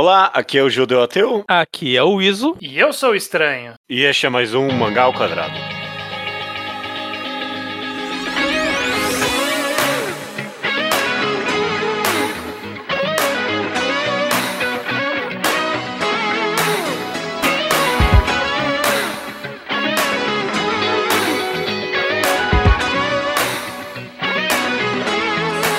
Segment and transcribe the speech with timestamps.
[0.00, 2.56] Olá, aqui é o Judeu Ateu Aqui é o Iso.
[2.60, 3.74] E eu sou o estranho.
[3.90, 5.77] e este é mais um Mangá ao Quadrado.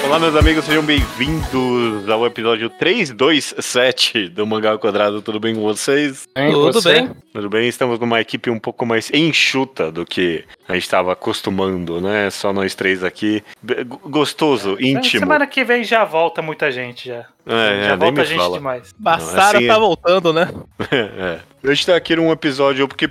[0.10, 5.21] Olá, meus amigos, sejam bem-vindos ao episódio 327 do Mangá ao Quadrado.
[5.21, 6.27] Tudo bem com vocês?
[6.52, 7.12] Tudo bem?
[7.31, 12.00] Tudo bem, estamos numa equipe um pouco mais enxuta do que a gente estava acostumando,
[12.00, 12.30] né?
[12.30, 13.44] Só nós três aqui.
[13.62, 15.20] B- Gostoso, íntimo.
[15.20, 17.26] Semana que vem já volta muita gente já.
[17.45, 18.58] É, já é, nem volta me gente fala.
[18.58, 18.94] demais.
[18.98, 19.80] Bassara assim tá é.
[19.80, 20.48] voltando, né?
[20.92, 21.40] É.
[21.62, 23.09] A gente tá aqui num episódio porque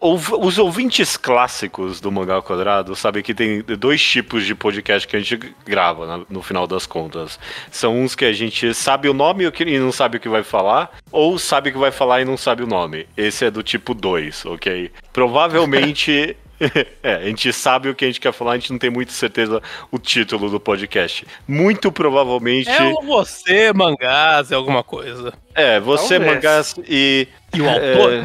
[0.00, 5.16] os ouvintes clássicos do Mangá ao Quadrado sabem que tem dois tipos de podcast que
[5.16, 7.38] a gente grava no final das contas.
[7.70, 10.20] São uns que a gente sabe o nome e o que- e não sabe o
[10.20, 13.06] que vai falar, ou sabe o que vai falar e não sabe o nome.
[13.16, 14.90] Esse é do tipo 2, ok?
[15.12, 16.36] Provavelmente.
[17.02, 19.12] É, a gente sabe o que a gente quer falar, a gente não tem muita
[19.12, 19.60] certeza
[19.90, 21.26] o título do podcast.
[21.46, 22.68] Muito provavelmente.
[22.70, 25.32] É o você, mangás, é alguma coisa.
[25.54, 26.34] É, você, Talvez.
[26.34, 27.26] mangás e.
[27.54, 28.12] E o autor?
[28.12, 28.24] É,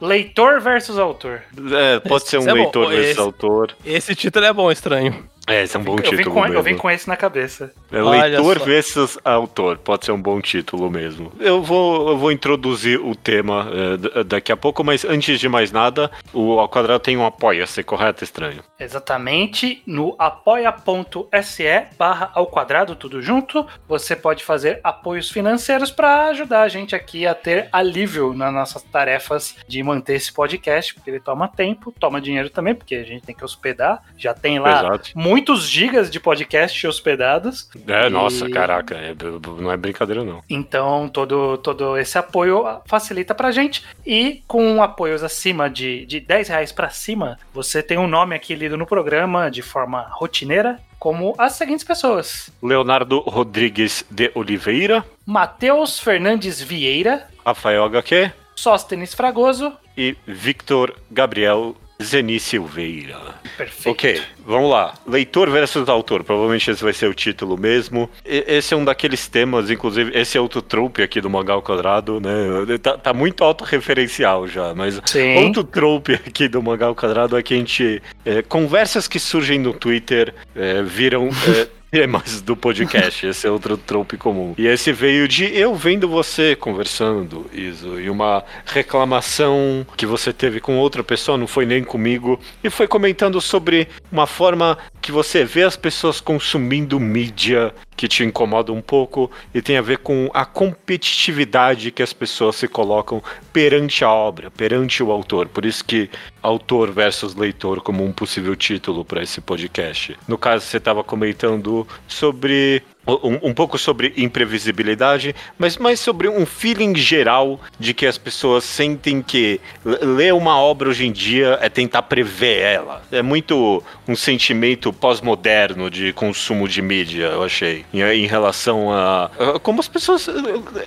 [0.00, 1.42] Leitor versus autor.
[1.72, 2.58] É, pode ser um Esse é bom.
[2.62, 3.76] leitor versus Esse- autor.
[3.84, 5.24] Esse título é bom, estranho.
[5.46, 6.56] É, esse é um bom eu, vim título com, mesmo.
[6.56, 7.72] eu vim com esse na cabeça.
[7.92, 8.64] É, leitor só.
[8.64, 11.32] versus autor, pode ser um bom título mesmo.
[11.38, 13.68] Eu vou, eu vou introduzir o tema
[14.14, 17.82] é, daqui a pouco, mas antes de mais nada, o Ao Quadrado tem um apoia-se,
[17.82, 18.62] correto, estranho?
[18.78, 21.64] Exatamente, no apoia.se
[21.98, 27.26] barra ao quadrado, tudo junto, você pode fazer apoios financeiros para ajudar a gente aqui
[27.26, 32.20] a ter alívio nas nossas tarefas de manter esse podcast, porque ele toma tempo, toma
[32.20, 35.10] dinheiro também, porque a gente tem que hospedar, já tem lá Exato.
[35.34, 39.14] Muitos gigas de podcast hospedados, É, E- nossa, caraca, é-
[39.60, 40.42] não é brincadeira não.
[40.48, 43.84] Então, todo, todo esse apoio facilita pra gente.
[44.06, 48.54] E com apoios acima de, de 10 reais pra cima, você tem um nome aqui
[48.54, 55.98] lido no programa de forma rotineira, como as seguintes pessoas: Leonardo Rodrigues de Oliveira, Matheus
[55.98, 59.72] Fernandes Vieira, Rafael HQ Sóstenes Fragoso.
[59.96, 63.18] e Victor Gabriel Zeni Silveira.
[63.56, 63.90] Perfeito.
[63.90, 64.94] Ok, vamos lá.
[65.06, 66.24] Leitor versus autor.
[66.24, 68.10] Provavelmente esse vai ser o título mesmo.
[68.24, 71.62] E- esse é um daqueles temas, inclusive, esse é outro trope aqui do Mangá ao
[71.62, 72.78] Quadrado, né?
[72.82, 75.36] Tá, tá muito autorreferencial já, mas Sim.
[75.46, 78.02] outro trope aqui do Mangá ao Quadrado é que a gente.
[78.24, 81.28] é, conversas que surgem no Twitter é, viram.
[81.28, 81.68] é,
[82.04, 84.52] Temas do podcast, esse é outro trope comum.
[84.58, 90.58] E esse veio de eu vendo você conversando, Iso, e uma reclamação que você teve
[90.58, 95.44] com outra pessoa, não foi nem comigo, e foi comentando sobre uma forma que você
[95.44, 100.30] vê as pessoas consumindo mídia que te incomoda um pouco e tem a ver com
[100.34, 103.22] a competitividade que as pessoas se colocam
[103.52, 105.48] perante a obra, perante o autor.
[105.48, 106.10] Por isso que
[106.42, 110.16] autor versus leitor como um possível título para esse podcast.
[110.26, 116.46] No caso, você estava comentando sobre um, um pouco sobre imprevisibilidade, mas mais sobre um
[116.46, 121.68] feeling geral de que as pessoas sentem que ler uma obra hoje em dia é
[121.68, 123.02] tentar prever ela.
[123.10, 129.30] É muito um sentimento pós-moderno de consumo de mídia, eu achei, em, em relação a,
[129.54, 130.32] a como as pessoas eh,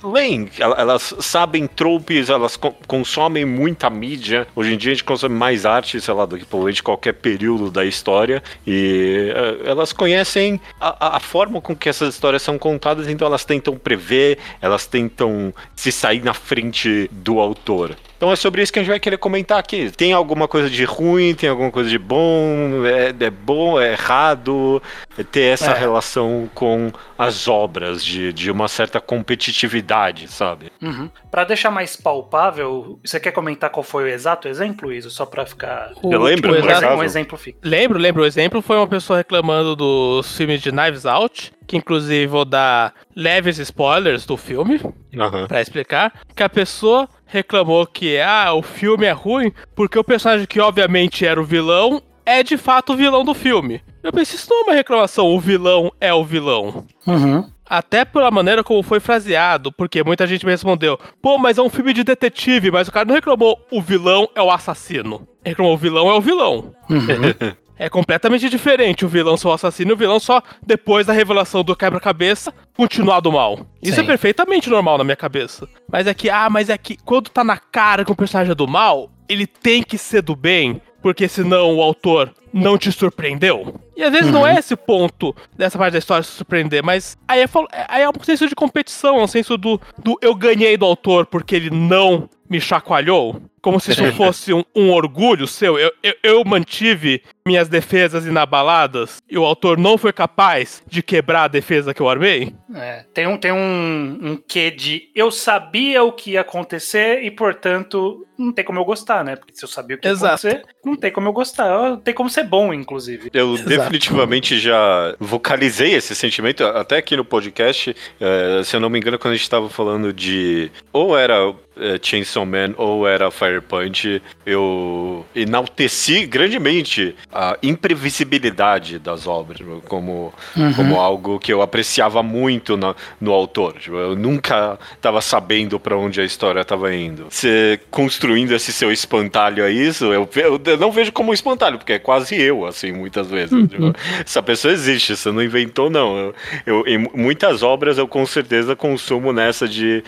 [0.02, 0.48] leem.
[0.58, 4.46] El- Elas sabem tropes, elas co- consomem muita mídia.
[4.54, 7.70] Hoje em dia a gente consome mais arte, sei lá, do que provavelmente qualquer período
[7.70, 8.42] da história.
[8.66, 13.26] E eh, elas conhecem a, a- a forma com que essas histórias são contadas, então
[13.26, 17.96] elas tentam prever, elas tentam se sair na frente do autor.
[18.16, 19.92] Então é sobre isso que a gente vai querer comentar aqui.
[19.92, 24.82] Tem alguma coisa de ruim, tem alguma coisa de bom, é, é bom, é errado,
[25.16, 25.78] é ter essa É.
[25.78, 30.72] relação com as obras, de, de uma certa competitividade, sabe?
[30.82, 31.08] Uhum.
[31.30, 35.10] Para deixar mais palpável, você quer comentar qual foi o exato exemplo, Iso?
[35.10, 35.92] Só pra ficar.
[36.02, 36.86] O- Eu lembro, por acaso?
[36.96, 37.58] um exemplo fica.
[37.62, 38.22] Lembro, lembro.
[38.22, 42.94] O exemplo foi uma pessoa reclamando dos filmes de Knives Out, que inclusive vou dar
[43.14, 44.80] leves spoilers do filme,
[45.16, 45.46] Aham.
[45.46, 50.46] pra explicar, que a pessoa reclamou que ah, o filme é ruim porque o personagem
[50.46, 53.82] que obviamente era o vilão é de fato o vilão do filme.
[54.02, 56.86] Eu pensei, isso não é uma reclamação, o vilão é o vilão.
[57.06, 57.50] Uhum.
[57.68, 61.68] Até pela maneira como foi fraseado, porque muita gente me respondeu, pô, mas é um
[61.68, 65.28] filme de detetive, mas o cara não reclamou o vilão é o assassino.
[65.44, 66.74] Ele reclamou o vilão é o vilão.
[66.88, 67.56] Uhum.
[67.78, 71.62] É completamente diferente o vilão ser o assassino e o vilão só depois da revelação
[71.62, 73.66] do quebra-cabeça continuar do mal.
[73.82, 74.02] Isso Sim.
[74.02, 75.68] é perfeitamente normal na minha cabeça.
[75.90, 78.54] Mas é que, ah, mas é que quando tá na cara que o personagem é
[78.54, 80.80] do mal, ele tem que ser do bem.
[81.00, 83.74] porque senão o autor não te surpreendeu.
[83.96, 84.32] E às vezes uhum.
[84.32, 87.46] não é esse ponto dessa parte da história se surpreender, mas aí é,
[87.88, 91.26] aí é um senso de competição, é um senso do, do eu ganhei do autor
[91.26, 93.40] porque ele não me chacoalhou.
[93.60, 95.78] Como se isso fosse um, um orgulho seu.
[95.78, 101.44] Eu, eu, eu, mantive minhas defesas inabaladas e o autor não foi capaz de quebrar
[101.44, 102.52] a defesa que eu armei?
[102.74, 107.30] É, tem um, tem um, um quê de eu sabia o que ia acontecer e,
[107.30, 109.34] portanto, não tem como eu gostar, né?
[109.34, 110.46] Porque se eu sabia o que ia Exato.
[110.46, 111.96] acontecer, não tem como eu gostar.
[111.98, 113.30] Tem como ser bom, inclusive.
[113.32, 113.68] Eu Exato.
[113.68, 117.96] definitivamente já vocalizei esse sentimento, até aqui no podcast.
[118.20, 120.70] É, se eu não me engano, quando a gente estava falando de.
[120.92, 129.26] Ou era é, Chainsaw Man ou era Fire Punch, eu enalteci grandemente a imprevisibilidade das
[129.26, 130.72] obras como, uhum.
[130.74, 133.74] como algo que eu apreciava muito na, no autor.
[133.78, 137.26] Tipo, eu nunca estava sabendo para onde a história estava indo.
[137.30, 141.78] Você construindo esse seu espantalho a isso, eu, eu, eu, não vejo como um espantalho,
[141.78, 143.52] porque é quase eu, assim, muitas vezes.
[143.52, 143.66] Uhum.
[143.66, 146.32] Tipo, essa pessoa existe, você não inventou, não.
[146.66, 150.02] Eu, em muitas obras eu com certeza consumo nessa de.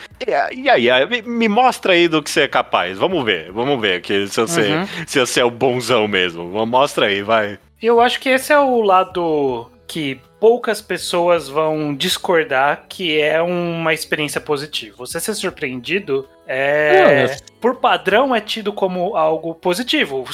[0.52, 0.88] E aí,
[1.24, 2.98] me mostra aí do que você é capaz.
[2.98, 4.86] Vamos ver, vamos ver que se você, uhum.
[5.06, 6.44] se você é o bonzão mesmo.
[6.66, 7.58] Mostra aí, vai.
[7.82, 13.92] Eu acho que esse é o lado que poucas pessoas vão discordar que é uma
[13.92, 14.96] experiência positiva.
[14.96, 20.24] Você ser surpreendido é, por padrão é tido como algo positivo.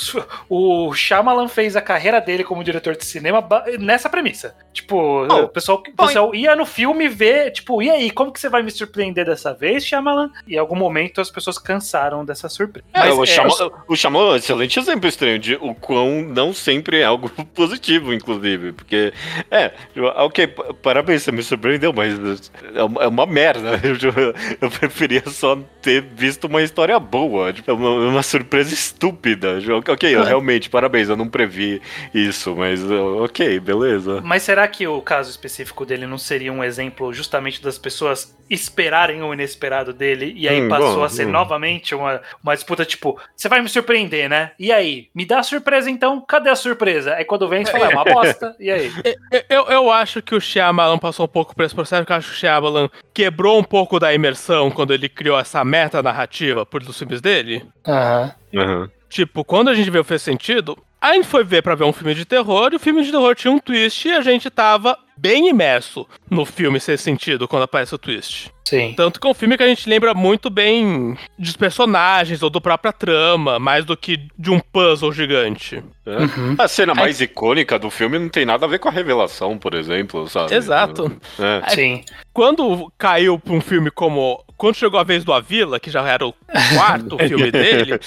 [0.48, 3.46] O Shyamalan fez a carreira dele como diretor de cinema
[3.78, 4.56] nessa premissa.
[4.72, 8.40] Tipo, oh, o pessoal, o pessoal ia no filme ver, tipo, e aí, como que
[8.40, 10.30] você vai me surpreender dessa vez, Shyamalan?
[10.46, 12.86] E em algum momento as pessoas cansaram dessa surpresa.
[12.94, 16.22] É, Mas, o, é, Shyamalan, o Shyamalan é um excelente exemplo estranho de o quão
[16.22, 18.72] não sempre é algo positivo, inclusive.
[18.72, 19.12] Porque,
[19.50, 20.46] é, ok,
[20.82, 23.80] parabéns, você me surpreendeu, mas é uma, é uma merda.
[23.86, 27.52] Eu, eu preferia só ter visto uma história boa.
[27.52, 29.58] Tipo, uma, uma surpresa estúpida.
[29.88, 31.80] Ok, eu, realmente, parabéns, eu não previ
[32.14, 34.20] isso, mas ok, beleza.
[34.22, 39.22] Mas será que o caso específico dele não seria um exemplo justamente das pessoas esperarem
[39.22, 41.30] o inesperado dele e aí hum, passou bom, a ser hum.
[41.30, 44.52] novamente uma, uma disputa tipo, você vai me surpreender, né?
[44.58, 45.08] E aí?
[45.14, 46.20] Me dá a surpresa então?
[46.20, 47.14] Cadê a surpresa?
[47.14, 48.54] Aí quando vem, você fala, é uma bosta.
[48.60, 48.92] E aí?
[49.32, 52.16] Eu, eu, eu acho que o Shyamalan passou um pouco por esse processo, porque eu
[52.16, 56.64] acho que o Shyamalan quebrou um pouco da imersão quando ele criou essa meta narrativa
[56.64, 57.64] por dos filmes dele.
[57.86, 58.32] Aham.
[58.52, 58.88] Uhum.
[59.08, 62.14] Tipo, quando a gente viu Fez Sentido, a gente foi ver para ver um filme
[62.14, 65.48] de terror e o filme de terror tinha um twist e a gente tava bem
[65.48, 68.52] imerso no filme Fez Sentido quando aparece o twist.
[68.66, 68.94] Sim.
[68.96, 72.60] Tanto que é um filme que a gente lembra muito bem dos personagens ou do
[72.60, 75.82] própria trama, mais do que de um puzzle gigante.
[76.04, 76.16] É.
[76.16, 76.56] Uhum.
[76.58, 77.26] A cena mais Aí...
[77.26, 80.52] icônica do filme não tem nada a ver com a revelação, por exemplo, sabe?
[80.52, 81.16] Exato.
[81.38, 81.70] É.
[81.70, 82.04] Sim.
[82.32, 84.44] Quando caiu pra um filme como.
[84.56, 86.34] Quando chegou a vez do Avila, que já era o
[86.74, 88.00] quarto filme dele,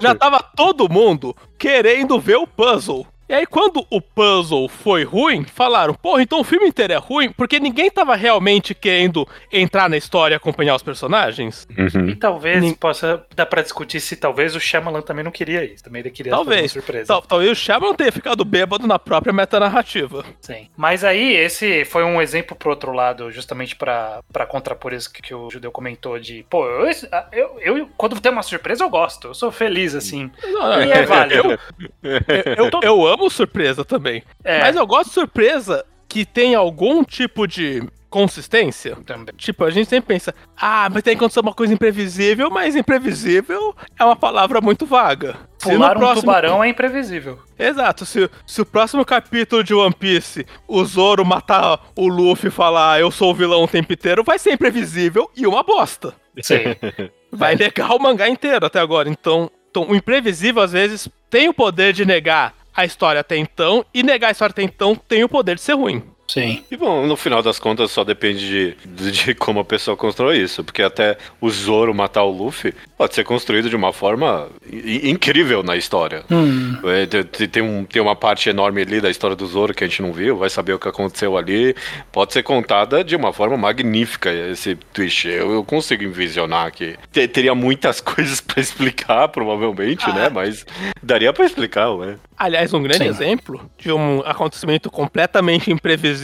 [0.00, 3.06] já tava todo mundo querendo ver o puzzle.
[3.28, 7.30] E aí, quando o puzzle foi ruim, falaram, porra, então o filme inteiro é ruim,
[7.32, 11.66] porque ninguém tava realmente querendo entrar na história e acompanhar os personagens.
[11.76, 12.08] Uhum.
[12.08, 12.72] E talvez Nin...
[12.74, 15.82] possa dar pra discutir se talvez o Shyamalan também não queria isso.
[15.82, 16.72] Também ele queria talvez.
[16.72, 17.06] fazer uma surpresa.
[17.08, 20.24] Tal, talvez o Shyamalan tenha ficado bêbado na própria metanarrativa.
[20.40, 20.68] Sim.
[20.76, 25.34] Mas aí, esse foi um exemplo pro outro lado, justamente para contrapor isso que, que
[25.34, 26.88] o Judeu comentou de, pô, eu,
[27.32, 30.30] eu, eu, quando tem uma surpresa eu gosto, eu sou feliz, assim.
[30.44, 31.52] Não, e é válido.
[31.52, 31.58] Eu,
[32.02, 34.22] eu, eu, eu amo amo surpresa também.
[34.44, 34.60] É.
[34.60, 38.96] Mas eu gosto de surpresa que tem algum tipo de consistência.
[39.04, 39.34] Também.
[39.36, 43.74] Tipo, a gente sempre pensa, ah, mas tem que acontecer uma coisa imprevisível, mas imprevisível
[43.98, 45.36] é uma palavra muito vaga.
[45.60, 46.22] Pular um próximo...
[46.22, 47.38] tubarão é imprevisível.
[47.58, 52.50] Exato, se, se o próximo capítulo de One Piece o Zoro matar o Luffy e
[52.50, 56.14] falar eu sou o vilão o tempo inteiro, vai ser imprevisível e uma bosta.
[56.40, 56.76] Sim.
[57.32, 59.10] Vai negar o mangá inteiro até agora.
[59.10, 63.84] Então, então, o imprevisível às vezes tem o poder de negar a história até então,
[63.92, 66.02] e negar a história até então tem o poder de ser ruim.
[66.28, 66.64] Sim.
[66.70, 70.38] E bom, no final das contas só depende de, de, de, como a pessoa constrói
[70.38, 70.64] isso.
[70.64, 75.76] Porque até o Zoro matar o Luffy pode ser construído de uma forma incrível na
[75.76, 76.24] história.
[76.30, 76.76] Hum.
[76.84, 79.86] É, tem, tem, um, tem uma parte enorme ali da história do Zoro que a
[79.86, 81.76] gente não viu, vai saber o que aconteceu ali.
[82.10, 85.28] Pode ser contada de uma forma magnífica esse twist.
[85.28, 90.12] Eu, eu consigo envisionar que teria muitas coisas para explicar, provavelmente, ah.
[90.12, 90.28] né?
[90.28, 90.66] Mas
[91.02, 92.16] daria para explicar, ué.
[92.36, 93.08] Aliás, um grande Sim.
[93.08, 96.15] exemplo de um acontecimento completamente imprevisível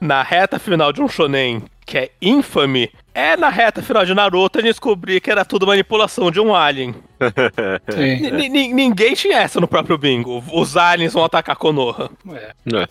[0.00, 4.60] na reta final de um shonen que é infame, é na reta final de Naruto
[4.60, 6.94] a descobrir que era tudo manipulação de um alien.
[8.72, 10.42] Ninguém tinha essa no próprio bingo.
[10.52, 12.08] Os aliens vão atacar Konoha.
[12.32, 12.52] É.
[12.72, 12.88] É.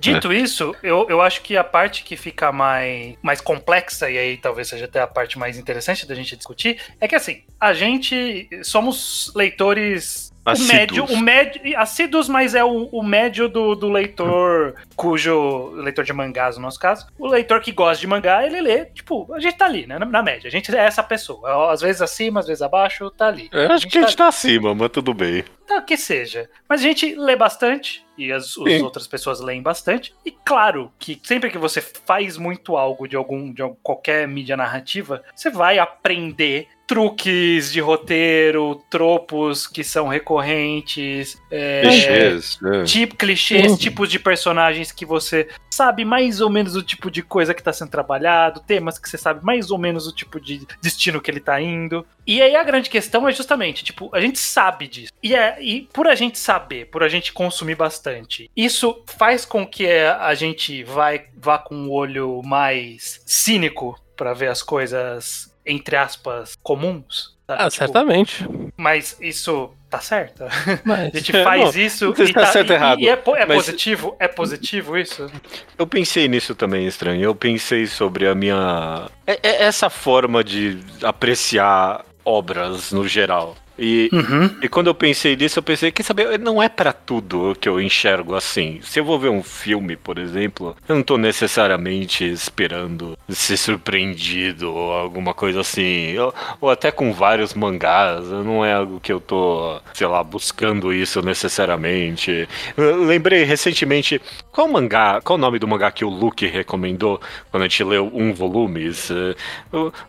[0.00, 0.36] Dito é.
[0.36, 4.68] isso, eu, eu acho que a parte que fica mais, mais complexa, e aí talvez
[4.68, 9.30] seja até a parte mais interessante da gente discutir, é que assim, a gente somos
[9.36, 15.70] leitores o médio, o médio, assíduos, mas é o, o médio do, do leitor cujo
[15.76, 19.32] leitor de mangás, no nosso caso, o leitor que gosta de mangá, ele lê, tipo,
[19.32, 22.02] a gente tá ali, né, na, na média, a gente é essa pessoa, às vezes
[22.02, 23.48] acima, às vezes abaixo, tá ali.
[23.52, 25.44] É, acho a que a gente tá, tá acima, mas tudo bem.
[25.66, 26.48] Tá, que seja.
[26.68, 30.12] Mas a gente lê bastante, e as, as outras pessoas leem bastante.
[30.24, 35.22] E claro que sempre que você faz muito algo de algum de qualquer mídia narrativa,
[35.34, 42.84] você vai aprender truques de roteiro, tropos que são recorrentes, é, clichês, é.
[42.84, 43.76] tipo, clichês, uhum.
[43.76, 47.74] tipos de personagens que você sabe mais ou menos o tipo de coisa que está
[47.74, 51.40] sendo trabalhado, temas que você sabe mais ou menos o tipo de destino que ele
[51.40, 52.06] está indo.
[52.26, 55.12] E aí a grande questão é justamente, tipo, a gente sabe disso.
[55.22, 59.66] E, é, e por a gente saber, por a gente consumir bastante, isso faz com
[59.66, 65.47] que a gente vai, vá com o um olho mais cínico para ver as coisas
[65.68, 67.36] entre aspas, comuns.
[67.46, 67.62] Sabe?
[67.62, 68.48] Ah, tipo, certamente.
[68.76, 70.44] Mas isso tá certo?
[70.84, 73.00] Mas, a gente faz não, isso e, tá, certo e, errado.
[73.00, 73.56] e é, é mas...
[73.56, 74.16] positivo?
[74.18, 75.30] É positivo isso?
[75.78, 77.22] Eu pensei nisso também, estranho.
[77.22, 79.08] Eu pensei sobre a minha.
[79.26, 83.56] É, é essa forma de apreciar obras no geral.
[83.78, 84.50] E, uhum.
[84.60, 87.80] e quando eu pensei nisso, eu pensei, quer saber, não é para tudo que eu
[87.80, 88.80] enxergo assim.
[88.82, 94.74] Se eu vou ver um filme, por exemplo, eu não tô necessariamente esperando ser surpreendido
[94.74, 96.18] ou alguma coisa assim.
[96.18, 100.92] Ou, ou até com vários mangás, não é algo que eu tô, sei lá, buscando
[100.92, 102.48] isso necessariamente.
[102.76, 104.20] Eu lembrei recentemente,
[104.50, 107.20] qual mangá, qual o nome do mangá que o Luke recomendou
[107.50, 108.90] quando a gente leu um volume?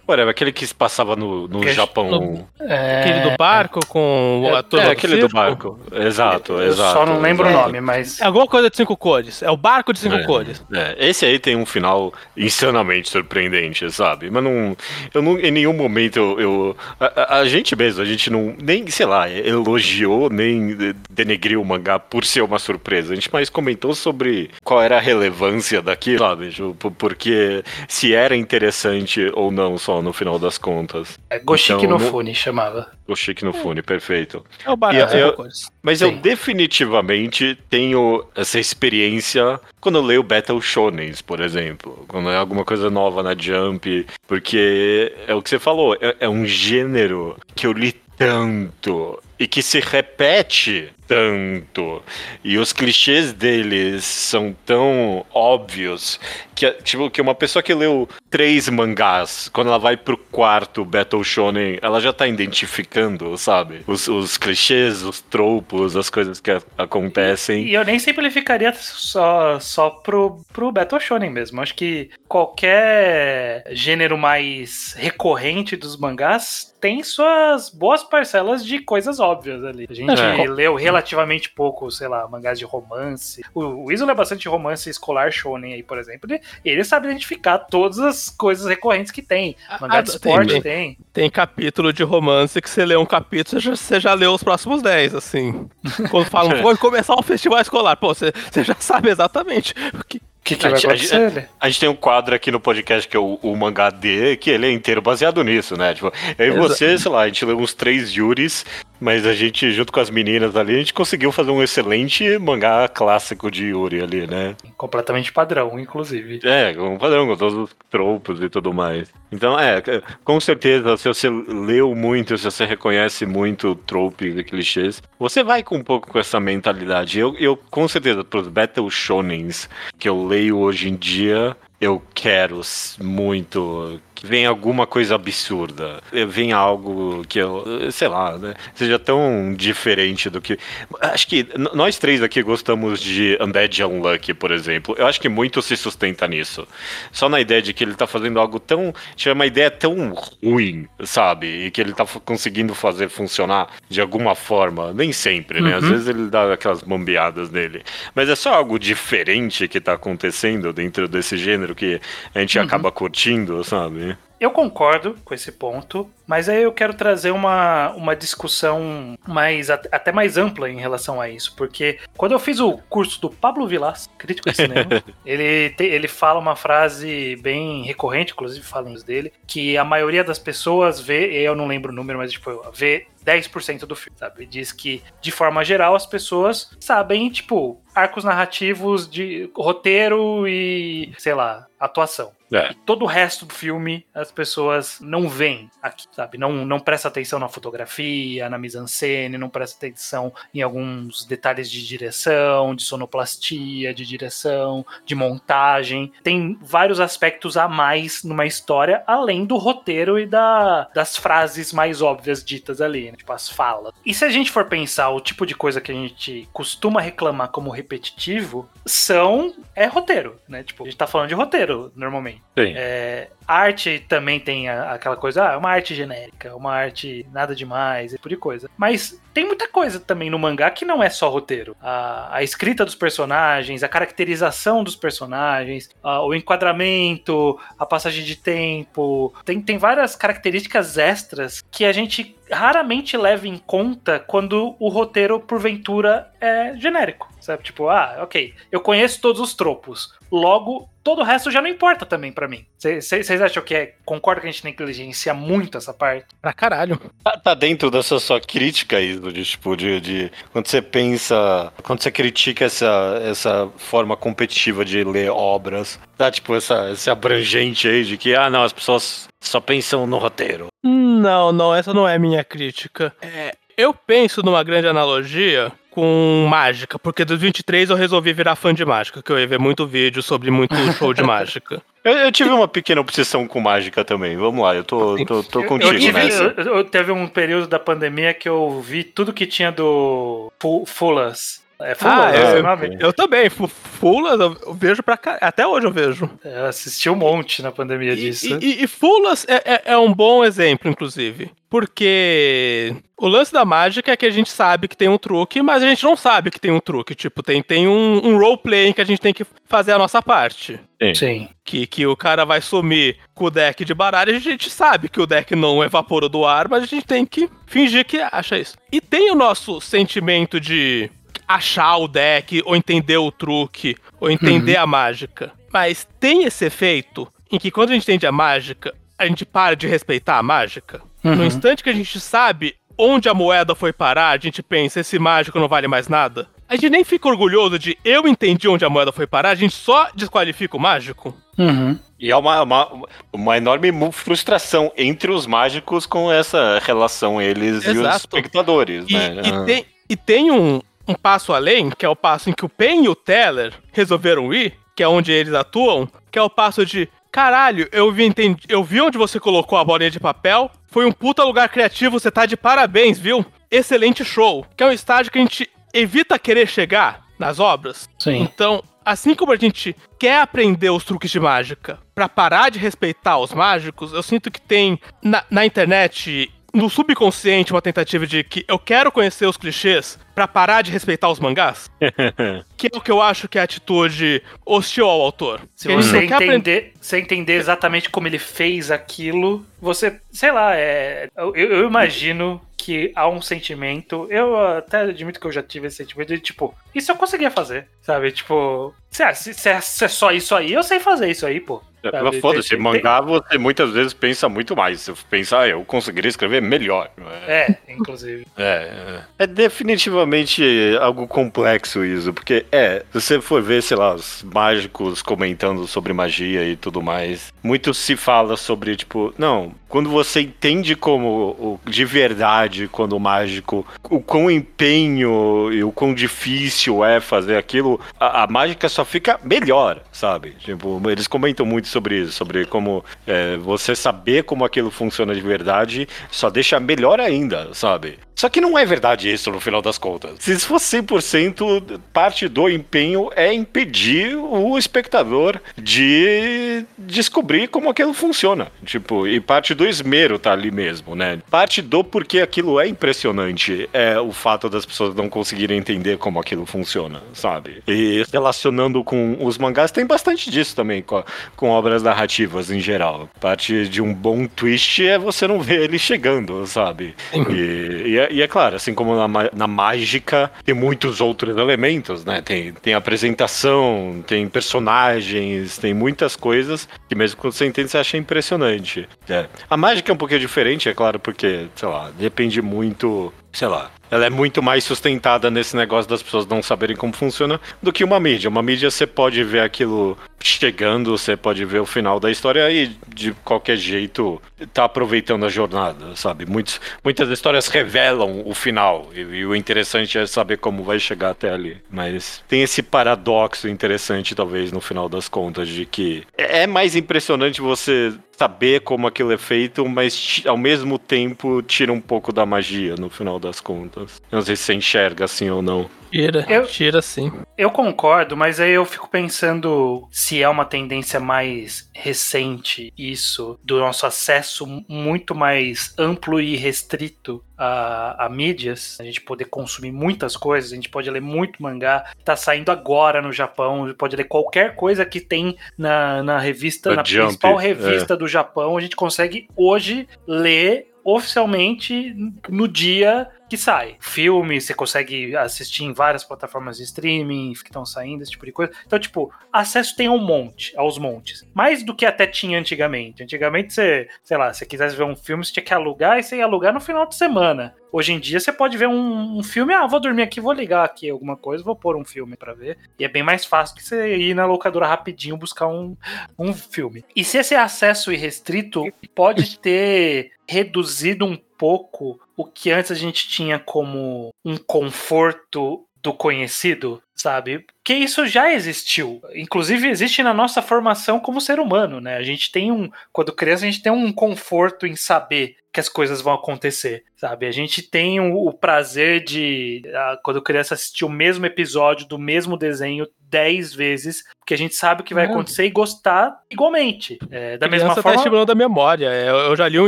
[0.08, 2.10] Whatever, aquele que se passava no, no Japão.
[2.10, 3.02] No, é...
[3.02, 3.59] Aquele do bar?
[3.60, 4.80] Barco com o ator.
[4.80, 5.80] É, aquele do barco.
[5.92, 6.94] Exato, exato.
[6.94, 7.64] Só não lembro exato.
[7.64, 8.20] o nome, mas.
[8.22, 9.42] É alguma coisa de cinco cores.
[9.42, 10.64] É o barco de cinco é, cores.
[10.74, 10.96] É.
[11.10, 14.30] Esse aí tem um final insanamente surpreendente, sabe?
[14.30, 14.76] Mas não.
[15.14, 16.40] Eu não em nenhum momento eu.
[16.40, 18.56] eu a, a, gente mesmo, a gente não.
[18.62, 20.78] Nem, sei lá, elogiou, nem
[21.10, 23.14] denegriu o mangá por ser uma surpresa.
[23.14, 26.52] A gente mais comentou sobre qual era a relevância daquilo, sabe?
[26.98, 31.18] Porque se era interessante ou não, só no final das contas.
[31.30, 32.92] É Goshiki então, no Fune chamava.
[33.08, 34.46] Goshiki no no fone, perfeito.
[34.66, 35.36] É o barato, eu,
[35.82, 36.06] Mas Sim.
[36.06, 42.06] eu definitivamente tenho essa experiência quando eu leio Battle Shonens, por exemplo.
[42.08, 44.06] Quando é alguma coisa nova na Jump.
[44.28, 49.48] Porque é o que você falou, é, é um gênero que eu li tanto e
[49.48, 52.04] que se repete tanto
[52.44, 56.20] e os clichês deles são tão óbvios
[56.54, 61.24] que tipo que uma pessoa que leu três mangás quando ela vai pro quarto Battle
[61.24, 67.66] Shonen ela já tá identificando sabe os, os clichês os tropos as coisas que acontecem
[67.66, 74.18] e eu nem simplificaria só só pro pro Battle Shonen mesmo acho que qualquer gênero
[74.18, 79.86] mais recorrente dos mangás tem suas boas parcelas de coisas óbvias ali.
[79.90, 80.48] A gente é.
[80.48, 83.44] leu relativamente pouco, sei lá, mangás de romance.
[83.54, 86.32] O, o Iso lê bastante romance escolar shonen aí, por exemplo.
[86.32, 89.56] Ele, ele sabe identificar todas as coisas recorrentes que tem.
[89.80, 90.98] Mangá ah, de esporte tem, tem.
[91.14, 94.44] Tem capítulo de romance que você lê um capítulo, você já, você já leu os
[94.44, 95.70] próximos 10, assim.
[96.10, 97.96] Quando falam, vou começar um festival escolar.
[97.96, 101.16] Pô, você, você já sabe exatamente o que, que, que a, vai acontecer?
[101.16, 103.90] A, a, a, gente tem um quadro aqui no podcast que é o, o mangá
[103.90, 105.94] D, que ele é inteiro baseado nisso, né?
[105.94, 108.66] Tipo, eu e você, sei lá, a gente leu uns três Yuris,
[109.00, 112.88] mas a gente, junto com as meninas ali, a gente conseguiu fazer um excelente mangá
[112.88, 114.56] clássico de Yuri ali, né?
[114.78, 116.40] Completamente padrão, inclusive.
[116.44, 119.10] É, um padrão, com todos os tropos e tudo mais.
[119.32, 119.82] Então, é,
[120.24, 125.64] com certeza, se você leu muito, se você reconhece muito tropes e clichês, você vai
[125.64, 127.20] com um pouco com essa mentalidade.
[127.20, 132.62] Eu, eu com certeza, pros Battle Shonens que eu leio hoje em dia, eu quero
[133.00, 139.54] muito que venha alguma coisa absurda, venha algo que eu, sei lá, né, seja tão
[139.56, 140.60] diferente do que.
[141.00, 144.94] Acho que nós três aqui gostamos de Undead Unlucky, por exemplo.
[144.98, 146.68] Eu acho que muito se sustenta nisso.
[147.14, 148.94] Só na ideia de que ele tá fazendo algo tão.
[149.16, 151.66] Tinha uma ideia tão ruim, sabe?
[151.66, 154.92] E que ele tá conseguindo fazer funcionar de alguma forma.
[154.94, 155.72] Nem sempre, né?
[155.72, 155.78] Uhum.
[155.78, 157.84] Às vezes ele dá aquelas bombeadas nele.
[158.14, 162.02] Mas é só algo diferente que tá acontecendo dentro desse gênero que
[162.36, 162.66] a gente uhum.
[162.66, 164.09] acaba curtindo, sabe?
[164.40, 170.12] Eu concordo com esse ponto, mas aí eu quero trazer uma, uma discussão mais até
[170.12, 174.10] mais ampla em relação a isso, porque quando eu fiz o curso do Pablo Vilas,
[174.18, 179.78] crítico de cinema, ele, te, ele fala uma frase bem recorrente, inclusive falamos dele, que
[179.78, 183.96] a maioria das pessoas vê, eu não lembro o número, mas tipo, vê 10% do
[183.96, 184.46] filme, sabe?
[184.46, 191.34] Diz que, de forma geral, as pessoas sabem, tipo, arcos narrativos de roteiro e, sei
[191.34, 192.32] lá, atuação.
[192.52, 192.72] É.
[192.72, 196.38] E todo o resto do filme as pessoas não veem aqui, sabe?
[196.38, 201.88] Não, não presta atenção na fotografia, na mise-en-scène, não presta atenção em alguns detalhes de
[201.88, 206.12] direção, de sonoplastia, de direção, de montagem.
[206.24, 212.02] Tem vários aspectos a mais numa história, além do roteiro e da, das frases mais
[212.02, 213.18] óbvias ditas ali, né?
[213.20, 213.94] Tipo as falas.
[214.06, 217.50] E se a gente for pensar o tipo de coisa que a gente costuma reclamar
[217.50, 220.64] como repetitivo, são é roteiro, né?
[220.64, 222.42] Tipo, a gente tá falando de roteiro normalmente.
[222.58, 222.74] Sim.
[222.76, 227.56] É, arte também tem a- aquela coisa, ah, é uma arte genérica, uma arte nada
[227.56, 228.70] demais, esse tipo de coisa.
[228.78, 231.76] Mas tem muita coisa também no mangá que não é só roteiro.
[231.82, 238.36] A, a escrita dos personagens, a caracterização dos personagens, a- o enquadramento, a passagem de
[238.36, 239.34] tempo.
[239.46, 245.40] Tem, tem várias características extras que a gente raramente leva em conta quando o roteiro,
[245.40, 247.30] porventura, é genérico.
[247.40, 247.64] Sabe?
[247.64, 250.14] Tipo, ah, ok, eu conheço todos os tropos.
[250.32, 252.64] Logo, todo o resto já não importa também pra mim.
[252.78, 253.94] Vocês acham que é.
[254.06, 256.28] Concordo que a gente negligencia muito essa parte?
[256.40, 257.00] Pra caralho.
[257.24, 261.74] Tá, tá dentro dessa sua crítica, Iso, de tipo, de, de- Quando você pensa.
[261.82, 267.88] Quando você critica essa, essa forma competitiva de ler obras, tá tipo essa, esse abrangente
[267.88, 270.68] aí de que, ah, não, as pessoas só pensam no roteiro.
[270.84, 273.12] Não, não, essa não é minha crítica.
[273.20, 278.74] É, eu penso numa grande analogia com mágica, porque dos 23 eu resolvi virar fã
[278.74, 281.82] de mágica, que eu ia ver muito vídeo sobre muito show de mágica.
[282.02, 284.38] Eu, eu tive uma pequena obsessão com mágica também.
[284.38, 286.44] Vamos lá, eu tô, tô, tô Eu- contigo eu, tive, nessa.
[286.58, 290.86] eu, eu- teve um período da pandemia que eu vi tudo que tinha do Fu-
[290.86, 291.62] Fulas.
[291.82, 292.98] É Fulas, Ah, é, é, o nome?
[293.00, 296.30] Eu também, fu- Fulas eu eu vejo pra caralho, até hoje eu vejo.
[296.44, 298.58] Eu assisti um monte na pandemia E, disso.
[298.62, 301.52] e, e Fulas é, é- é um bom exemplo, inclusive.
[301.70, 305.84] Porque o lance da mágica é que a gente sabe que tem um truque, mas
[305.84, 307.14] a gente não sabe que tem um truque.
[307.16, 310.22] Tipo, tem, tem um, um roleplay em que a gente tem que fazer a nossa
[310.22, 310.80] parte.
[311.14, 311.48] Sim.
[311.64, 315.22] Que, que o cara vai sumir com o deck de baralho, a gente sabe que
[315.22, 318.76] o deck não evaporou do ar, mas a gente tem que fingir que acha isso.
[318.92, 321.10] E tem o nosso sentimento de
[321.50, 325.52] achar o deck, ou entender o truque, ou entender a mágica.
[325.74, 329.76] Mas tem esse efeito em que quando a gente entende a mágica, a gente para
[329.76, 331.02] de respeitar a mágica.
[331.24, 331.46] No Uhum.
[331.46, 335.60] instante que a gente sabe onde a moeda foi parar, a gente pensa, esse mágico
[335.60, 336.48] não vale mais nada.
[336.68, 339.74] A gente nem fica orgulhoso de eu entendi onde a moeda foi parar, a gente
[339.74, 341.36] só desqualifica o mágico.
[341.58, 341.98] Uhum.
[342.20, 342.92] E é uma, uma,
[343.34, 348.18] uma enorme frustração entre os mágicos com essa relação, eles e os Exato.
[348.18, 349.42] espectadores, E, né?
[349.44, 352.70] e tem, e tem um, um passo além, que é o passo em que o
[352.70, 356.86] Pen e o Teller resolveram ir, que é onde eles atuam, que é o passo
[356.86, 361.06] de caralho, eu vi, entendi, eu vi onde você colocou a bolinha de papel, foi
[361.06, 363.46] um puta lugar criativo, você tá de parabéns, viu?
[363.72, 364.66] Excelente show.
[364.76, 368.10] Que é um estágio que a gente evita querer chegar nas obras.
[368.20, 368.42] Sim.
[368.42, 373.38] Então, assim como a gente quer aprender os truques de mágica pra parar de respeitar
[373.38, 378.64] os mágicos, eu sinto que tem na, na internet, no subconsciente, uma tentativa de que
[378.68, 381.90] eu quero conhecer os clichês pra parar de respeitar os mangás.
[382.78, 385.62] que é o que eu acho que é a atitude hostil ao autor.
[385.76, 390.52] Se Que você quer aprender- entender, você entender exatamente como ele fez aquilo, você, sei
[390.52, 395.62] lá, é, eu, eu imagino que há um sentimento, eu até admito que eu já
[395.62, 398.32] tive esse sentimento de tipo, isso eu conseguia fazer, sabe?
[398.32, 401.46] Tipo, se é, se, se é- se é só isso aí, eu sei fazer isso
[401.46, 401.84] aí, pô.
[402.04, 405.02] É, Foda-se, mangá você muitas vezes pensa muito mais.
[405.02, 407.10] Você pensa, ah, eu conseguiria escrever melhor.
[407.48, 408.46] É, É, inclusive.
[408.58, 410.64] é, é definitivamente
[411.00, 416.14] algo complexo isso, porque é, se você for ver, sei lá, os mágicos comentando sobre
[416.14, 422.06] magia e tudo mais, muito se fala sobre, tipo, não, quando você entende como, de
[422.06, 428.44] verdade, quando o mágico, o quão empenho e o quão difícil é fazer aquilo, a,
[428.44, 430.52] a mágica só fica melhor, sabe?
[430.60, 435.42] Tipo, eles comentam muito sobre isso, sobre como é, você saber como aquilo funciona de
[435.42, 438.20] verdade só deixa melhor ainda, sabe?
[438.40, 440.38] Só que não é verdade isso no final das contas.
[440.40, 448.14] Se isso fosse 100%, parte do empenho é impedir o espectador de descobrir como aquilo
[448.14, 448.72] funciona.
[448.86, 451.40] Tipo, e parte do esmero tá ali mesmo, né?
[451.52, 456.40] Parte do porquê aquilo é impressionante é o fato das pessoas não conseguirem entender como
[456.40, 457.84] aquilo funciona, sabe?
[457.86, 461.26] E relacionando com os mangás, tem bastante disso também, com, a-
[461.58, 463.28] com obras narrativas em geral.
[463.42, 467.14] Parte de um bom twist é você não ver ele chegando, sabe?
[467.34, 472.24] E, e é, e é claro, assim como na, na mágica, tem muitos outros elementos,
[472.26, 472.42] né?
[472.42, 478.18] Tem, tem apresentação, tem personagens, tem muitas coisas que mesmo quando você entende, você acha
[478.18, 479.08] impressionante.
[479.28, 479.48] É.
[479.70, 483.92] A mágica é um pouquinho diferente, é claro, porque, sei lá, depende muito sei lá,
[484.10, 488.04] ela é muito mais sustentada nesse negócio das pessoas não saberem como funciona do que
[488.04, 488.50] uma mídia.
[488.50, 492.92] Uma mídia você pode ver aquilo chegando, você pode ver o final da história e
[493.08, 494.42] de qualquer jeito
[494.74, 496.46] tá aproveitando a jornada, sabe?
[496.46, 501.32] Muitos, muitas histórias revelam o final e, e, o interessante é saber como vai chegar
[501.32, 501.78] até ali.
[501.90, 507.62] Mas tem esse paradoxo interessante, talvez, no final das contas, de que é mais impressionante
[507.62, 512.96] você saber como aquilo é feito, mas ao mesmo tempo tira um pouco da magia
[512.96, 513.99] no final das contas.
[514.32, 515.90] Não sei se você enxerga assim ou não.
[516.12, 517.32] Tira, eu, tira sim.
[517.58, 523.80] Eu concordo, mas aí eu fico pensando se é uma tendência mais recente isso, do
[523.80, 530.36] nosso acesso muito mais amplo e restrito a, a, mídias, a gente poder consumir muitas
[530.36, 534.76] coisas, a gente pode ler muito mangá, tá saindo agora no Japão, pode ler qualquer
[534.76, 537.64] coisa que tem na, na revista, na Jump, principal é.
[537.64, 538.18] revista é.
[538.18, 542.16] do Japão, a gente consegue hoje ler oficialmente
[542.48, 543.98] no dia que sai.
[544.00, 548.52] Filme, você consegue assistir em várias plataformas de streaming que estão saindo, esse tipo de
[548.52, 548.72] coisa.
[548.86, 551.46] Então, tipo, acesso tem um monte, aos montes.
[551.54, 553.24] Mais do que até tinha antigamente.
[553.24, 556.38] Antigamente, você, sei lá, se quisesse ver um filme, você tinha que alugar e você
[556.38, 557.76] ia alugar no final de semana.
[557.92, 560.86] Hoje em dia, você pode ver um, um filme, ah, vou dormir aqui, vou ligar
[560.86, 562.78] aqui alguma coisa, vou pôr um filme para ver.
[563.00, 565.98] E é bem mais fácil que você ir na locadora rapidinho buscar um,
[566.38, 567.04] um filme.
[567.16, 568.84] E se esse acesso irrestrito
[569.16, 576.14] pode ter reduzido um pouco o que antes a gente tinha como um conforto do
[576.14, 577.66] conhecido, sabe?
[577.84, 579.22] Que isso já existiu.
[579.36, 582.18] Inclusive existe na nossa formação como ser humano, né?
[582.18, 585.90] A gente tem um, quando criança a gente tem um conforto em saber que as
[585.90, 587.46] coisas vão acontecer, sabe?
[587.46, 589.84] A gente tem o, o prazer de,
[590.24, 595.02] quando criança assistir o mesmo episódio do mesmo desenho dez vezes, porque a gente sabe
[595.02, 595.30] o que vai é.
[595.30, 597.20] acontecer e gostar igualmente.
[597.30, 598.12] É, da mesma tá forma.
[598.12, 599.08] Tá estimulando a memória.
[599.08, 599.88] É, eu já li um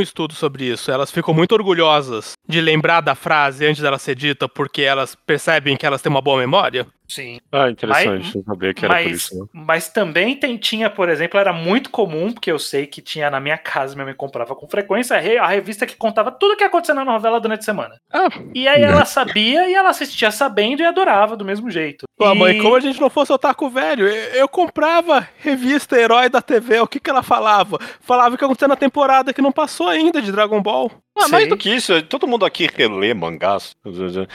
[0.00, 0.90] estudo sobre isso.
[0.90, 5.76] Elas ficam muito orgulhosas de lembrar da frase antes dela ser dita, porque elas percebem
[5.76, 6.86] que elas têm uma boa memória.
[7.12, 7.40] Sim.
[7.52, 9.38] Ah, interessante mas, saber que era mas, por isso.
[9.38, 9.46] Né?
[9.52, 13.38] Mas também tem, tinha, por exemplo, era muito comum, porque eu sei que tinha na
[13.38, 16.94] minha casa, minha mãe comprava com frequência, a revista que contava tudo o que acontecia
[16.94, 17.96] na novela durante a semana.
[18.10, 22.06] Ah, e aí ela sabia e ela assistia sabendo e adorava do mesmo jeito.
[22.16, 22.34] Pô, e...
[22.34, 26.80] mãe, como a gente não fosse otaku velho, eu, eu comprava revista Herói da TV,
[26.80, 27.78] o que que ela falava?
[28.00, 30.90] Falava que acontecia na temporada que não passou ainda de Dragon Ball.
[31.14, 33.76] Ah, mais do que isso, todo mundo aqui relê mangás.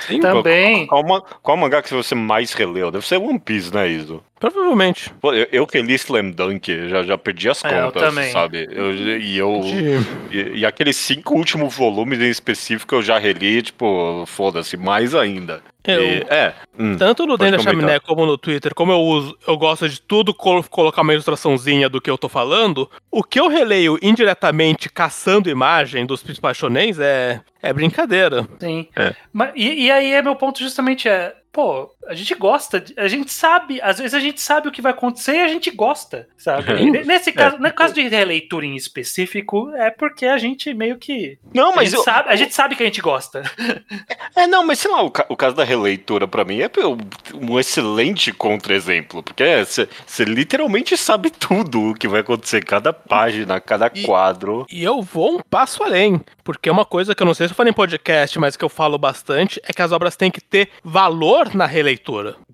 [0.07, 0.85] Sim, também.
[0.85, 2.91] Qual, qual, qual, mangá que você mais releu?
[2.91, 4.23] Deve ser One Piece, né, Iso?
[4.39, 5.09] Provavelmente.
[5.19, 8.67] Pô, eu, eu reli Slam Dunk, já, já perdi as é, contas, eu sabe?
[8.71, 9.61] Eu, e eu.
[10.31, 15.61] E, e, aqueles cinco últimos volumes em específico eu já reli, tipo, foda-se, mais ainda.
[15.87, 16.53] Eu, e, é.
[16.77, 20.01] Hum, tanto no Dentro da Chaminé como no Twitter, como eu uso, eu gosto de
[20.01, 22.89] tudo colocar uma ilustraçãozinha do que eu tô falando.
[23.09, 28.47] O que eu releio indiretamente caçando imagem dos principais shonens é, é brincadeira.
[28.59, 28.87] Sim.
[28.95, 29.15] É.
[29.31, 33.31] Mas, e, e aí é meu ponto justamente é pô, a gente gosta, a gente
[33.31, 36.89] sabe, às vezes a gente sabe o que vai acontecer e a gente gosta, sabe?
[37.05, 37.59] Nesse caso, é.
[37.59, 41.37] no caso de releitura em específico, é porque a gente meio que.
[41.53, 41.93] Não, mas.
[41.93, 43.43] A gente, eu, sabe, a gente sabe que a gente gosta.
[44.35, 46.69] É, não, mas sei lá, o, o caso da releitura para mim é
[47.33, 53.91] um excelente contra-exemplo, porque você literalmente sabe tudo o que vai acontecer, cada página, cada
[53.93, 54.65] e, quadro.
[54.71, 57.55] E eu vou um passo além, porque uma coisa que eu não sei se eu
[57.55, 60.69] falei em podcast, mas que eu falo bastante, é que as obras têm que ter
[60.83, 61.96] valor na releitura.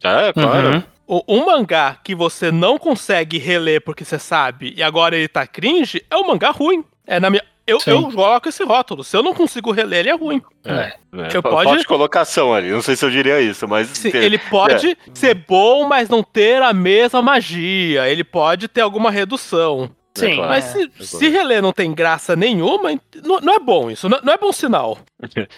[0.03, 0.75] É, claro.
[0.75, 0.83] Uhum.
[1.05, 5.45] O, um mangá que você não consegue reler porque você sabe e agora ele tá
[5.45, 6.83] cringe é um mangá ruim.
[7.05, 7.43] É na minha.
[7.65, 9.05] Eu, eu coloco esse rótulo.
[9.05, 10.41] Se eu não consigo reler, ele é ruim.
[10.65, 11.29] É, é.
[11.33, 11.69] Eu pode...
[11.69, 12.69] Forte colocação ali.
[12.69, 13.87] Não sei se eu diria isso, mas.
[13.87, 14.97] Sim, ele pode é.
[15.13, 18.09] ser bom, mas não ter a mesma magia.
[18.09, 19.89] Ele pode ter alguma redução.
[20.15, 20.49] Sim, é claro.
[20.49, 22.91] mas se, é se reler não tem graça nenhuma,
[23.23, 24.99] não, não é bom isso, não, não, é bom sinal.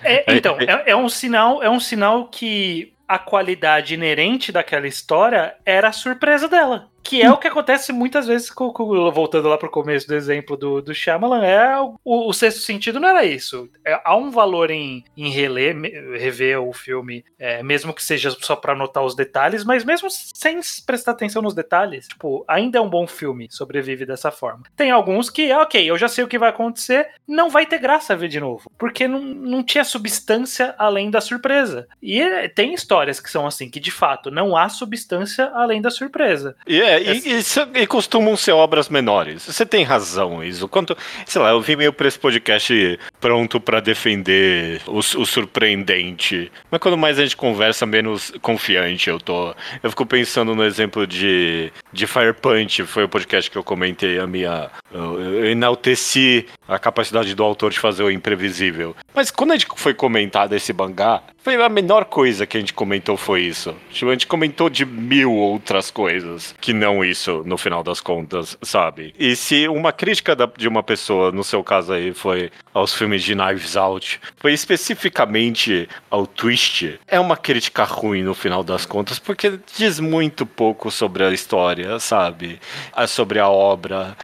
[0.01, 5.55] É, então, é, é, um sinal, é um sinal que a qualidade inerente daquela história
[5.65, 6.91] era a surpresa dela.
[7.05, 10.57] Que é o que acontece muitas vezes, com, com, voltando lá pro começo do exemplo
[10.57, 13.69] do, do Shyamalan, é o, o sexto sentido não era isso.
[13.85, 15.75] É, há um valor em, em reler,
[16.17, 20.59] rever o filme, é, mesmo que seja só para anotar os detalhes, mas mesmo sem
[20.83, 24.63] prestar atenção nos detalhes, tipo, ainda é um bom filme, sobrevive dessa forma.
[24.75, 28.15] Tem alguns que, ok, eu já sei o que vai acontecer, não vai ter graça
[28.15, 31.87] ver de novo, porque não, não tinha substância além da surpresa.
[32.01, 35.91] E é, tem histórias que são assim, que de fato não há substância além da
[35.91, 36.55] surpresa.
[36.65, 39.43] E é, e, e, e, costumam ser obras menores.
[39.43, 40.67] Você tem razão, Iso.
[40.67, 46.51] Quanto, sei lá, eu vi meio pra esse podcast pronto para defender o, o, surpreendente.
[46.69, 49.55] Mas quando mais a gente conversa, menos confiante eu tô.
[49.81, 54.19] Eu fico pensando no exemplo de, de Fire Punch, foi o podcast que eu comentei
[54.19, 54.69] a minha.
[54.93, 58.95] Eu, eu enalteci a capacidade do autor de fazer o imprevisível.
[59.13, 62.73] Mas quando a gente foi comentado esse mangá, foi a menor coisa que a gente
[62.73, 63.75] comentou foi isso.
[63.91, 68.57] Tipo, a gente comentou de mil outras coisas que não isso, no final das contas,
[68.61, 69.13] sabe?
[69.17, 73.23] E se uma crítica da, de uma pessoa, no seu caso aí, foi aos filmes
[73.23, 79.19] de Knives Out, foi especificamente ao twist, é uma crítica ruim no final das contas,
[79.19, 82.59] porque diz muito pouco sobre a história, sabe?
[83.07, 84.15] Sobre a obra.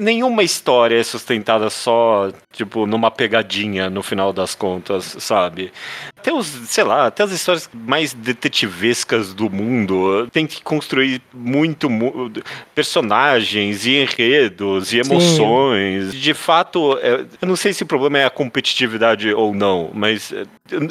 [0.00, 5.72] Nenhuma história é sustentada só, tipo, numa pegadinha no final das contas, sabe?
[6.16, 11.88] Até os, sei lá, até as histórias mais detetivescas do mundo tem que construir muito
[12.74, 16.12] personagens e enredos e emoções.
[16.12, 16.18] Sim.
[16.18, 20.32] De fato, é, eu não sei se o problema é a competitividade ou não, mas
[20.32, 20.44] é,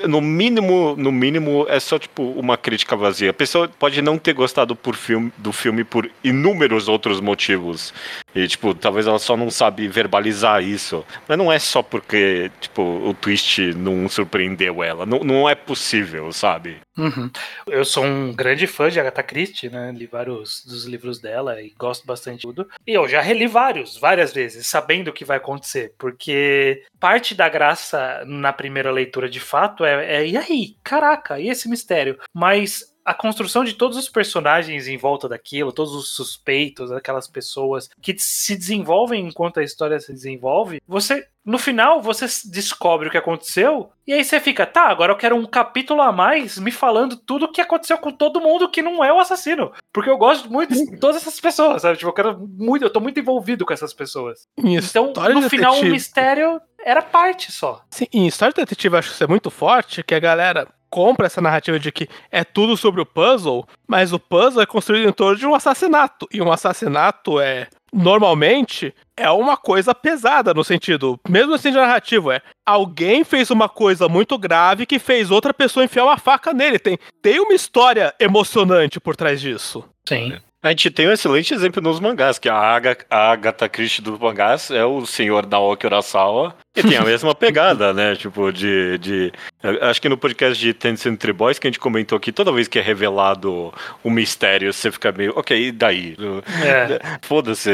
[0.08, 3.30] no mínimo, no mínimo é só tipo uma crítica vazia.
[3.30, 7.94] A pessoa pode não ter gostado por filme, do filme por inúmeros outros motivos.
[8.36, 11.06] E tipo, talvez ela só não sabe verbalizar isso.
[11.28, 15.06] Mas não é só porque, tipo, o twist não surpreendeu ela.
[15.06, 16.78] Não, não é possível, sabe?
[17.00, 17.32] Uhum.
[17.68, 19.92] Eu sou um grande fã de Agatha Christie, né?
[19.92, 22.68] Li vários dos livros dela e gosto bastante de tudo.
[22.86, 25.94] E eu já reli vários, várias vezes, sabendo o que vai acontecer.
[25.98, 30.76] Porque parte da graça na primeira leitura de fato é, é e aí?
[30.84, 32.20] Caraca, e esse mistério?
[32.34, 37.90] Mas a construção de todos os personagens em volta daquilo, todos os suspeitos, aquelas pessoas
[38.02, 43.18] que se desenvolvem enquanto a história se desenvolve, você no final você descobre o que
[43.18, 47.16] aconteceu e aí você fica, tá, agora eu quero um capítulo a mais me falando
[47.16, 50.52] tudo o que aconteceu com todo mundo que não é o assassino, porque eu gosto
[50.52, 51.98] muito de todas essas pessoas, sabe?
[51.98, 54.48] Tipo, eu quero muito, eu tô muito envolvido com essas pessoas.
[54.58, 57.84] então, no final o mistério era parte só.
[57.90, 61.28] Sim, em história detetive eu acho que isso é muito forte, que a galera compra
[61.28, 65.14] essa narrativa de que é tudo sobre o puzzle, mas o puzzle é construído em
[65.14, 66.28] torno de um assassinato.
[66.32, 72.32] E um assassinato é, normalmente, é uma coisa pesada no sentido, mesmo assim de narrativo,
[72.32, 76.80] é alguém fez uma coisa muito grave que fez outra pessoa enfiar uma faca nele.
[76.80, 79.84] Tem, tem uma história emocionante por trás disso.
[80.08, 80.38] Sim.
[80.62, 84.20] A gente tem um excelente exemplo nos mangás, que a, Aga, a Agatha Christie dos
[84.20, 88.16] mangás é o senhor Naoki Urasawa, e tem a mesma pegada, né?
[88.16, 89.34] Tipo, de, de.
[89.82, 92.68] Acho que no podcast de Ten Century Boys que a gente comentou que toda vez
[92.68, 93.74] que é revelado
[94.06, 96.16] um mistério, você fica meio, ok, e daí?
[96.64, 97.00] É.
[97.22, 97.72] Foda-se,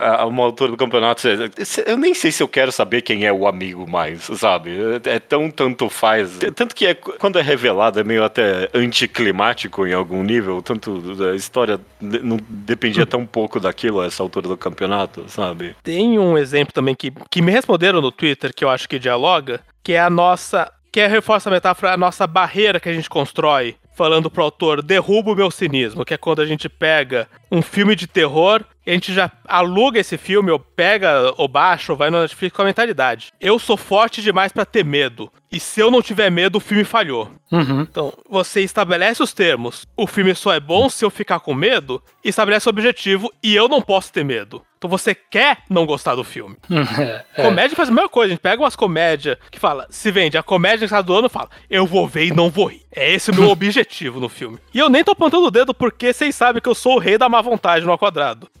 [0.00, 1.22] a, uma altura do campeonato,
[1.86, 4.70] eu nem sei se eu quero saber quem é o amigo mais, sabe?
[5.04, 6.38] É tão tanto faz.
[6.56, 11.36] Tanto que é, quando é revelado é meio até anticlimático em algum nível, tanto a
[11.36, 15.76] história não dependia tão pouco daquilo a essa altura do campeonato, sabe?
[15.82, 19.60] Tem um exemplo também que, que me responderam no Twitter que eu acho que dialoga,
[19.82, 20.72] que é a nossa.
[20.90, 24.82] Que é, reforça a metáfora, a nossa barreira que a gente constrói falando pro autor,
[24.82, 28.94] derruba o meu cinismo, que é quando a gente pega um filme de terror a
[28.94, 32.66] gente já aluga esse filme, ou pega ou baixa, ou vai no Netflix com a
[32.66, 33.32] mentalidade.
[33.40, 35.30] Eu sou forte demais para ter medo.
[35.50, 37.30] E se eu não tiver medo, o filme falhou.
[37.50, 37.82] Uhum.
[37.82, 39.86] Então, você estabelece os termos.
[39.96, 43.54] O filme só é bom se eu ficar com medo, e estabelece o objetivo, e
[43.54, 44.62] eu não posso ter medo.
[44.84, 46.56] Então você quer não gostar do filme.
[46.94, 47.42] É, é.
[47.42, 48.28] Comédia faz a mesma coisa.
[48.28, 51.28] A gente pega umas comédias que fala, se vende, a comédia que está do ano
[51.28, 52.82] fala, eu vou ver e não vou rir.
[52.94, 54.58] É esse o meu objetivo no filme.
[54.72, 57.16] E eu nem tô apontando o dedo porque vocês sabem que eu sou o rei
[57.16, 58.48] da má vontade no ao quadrado.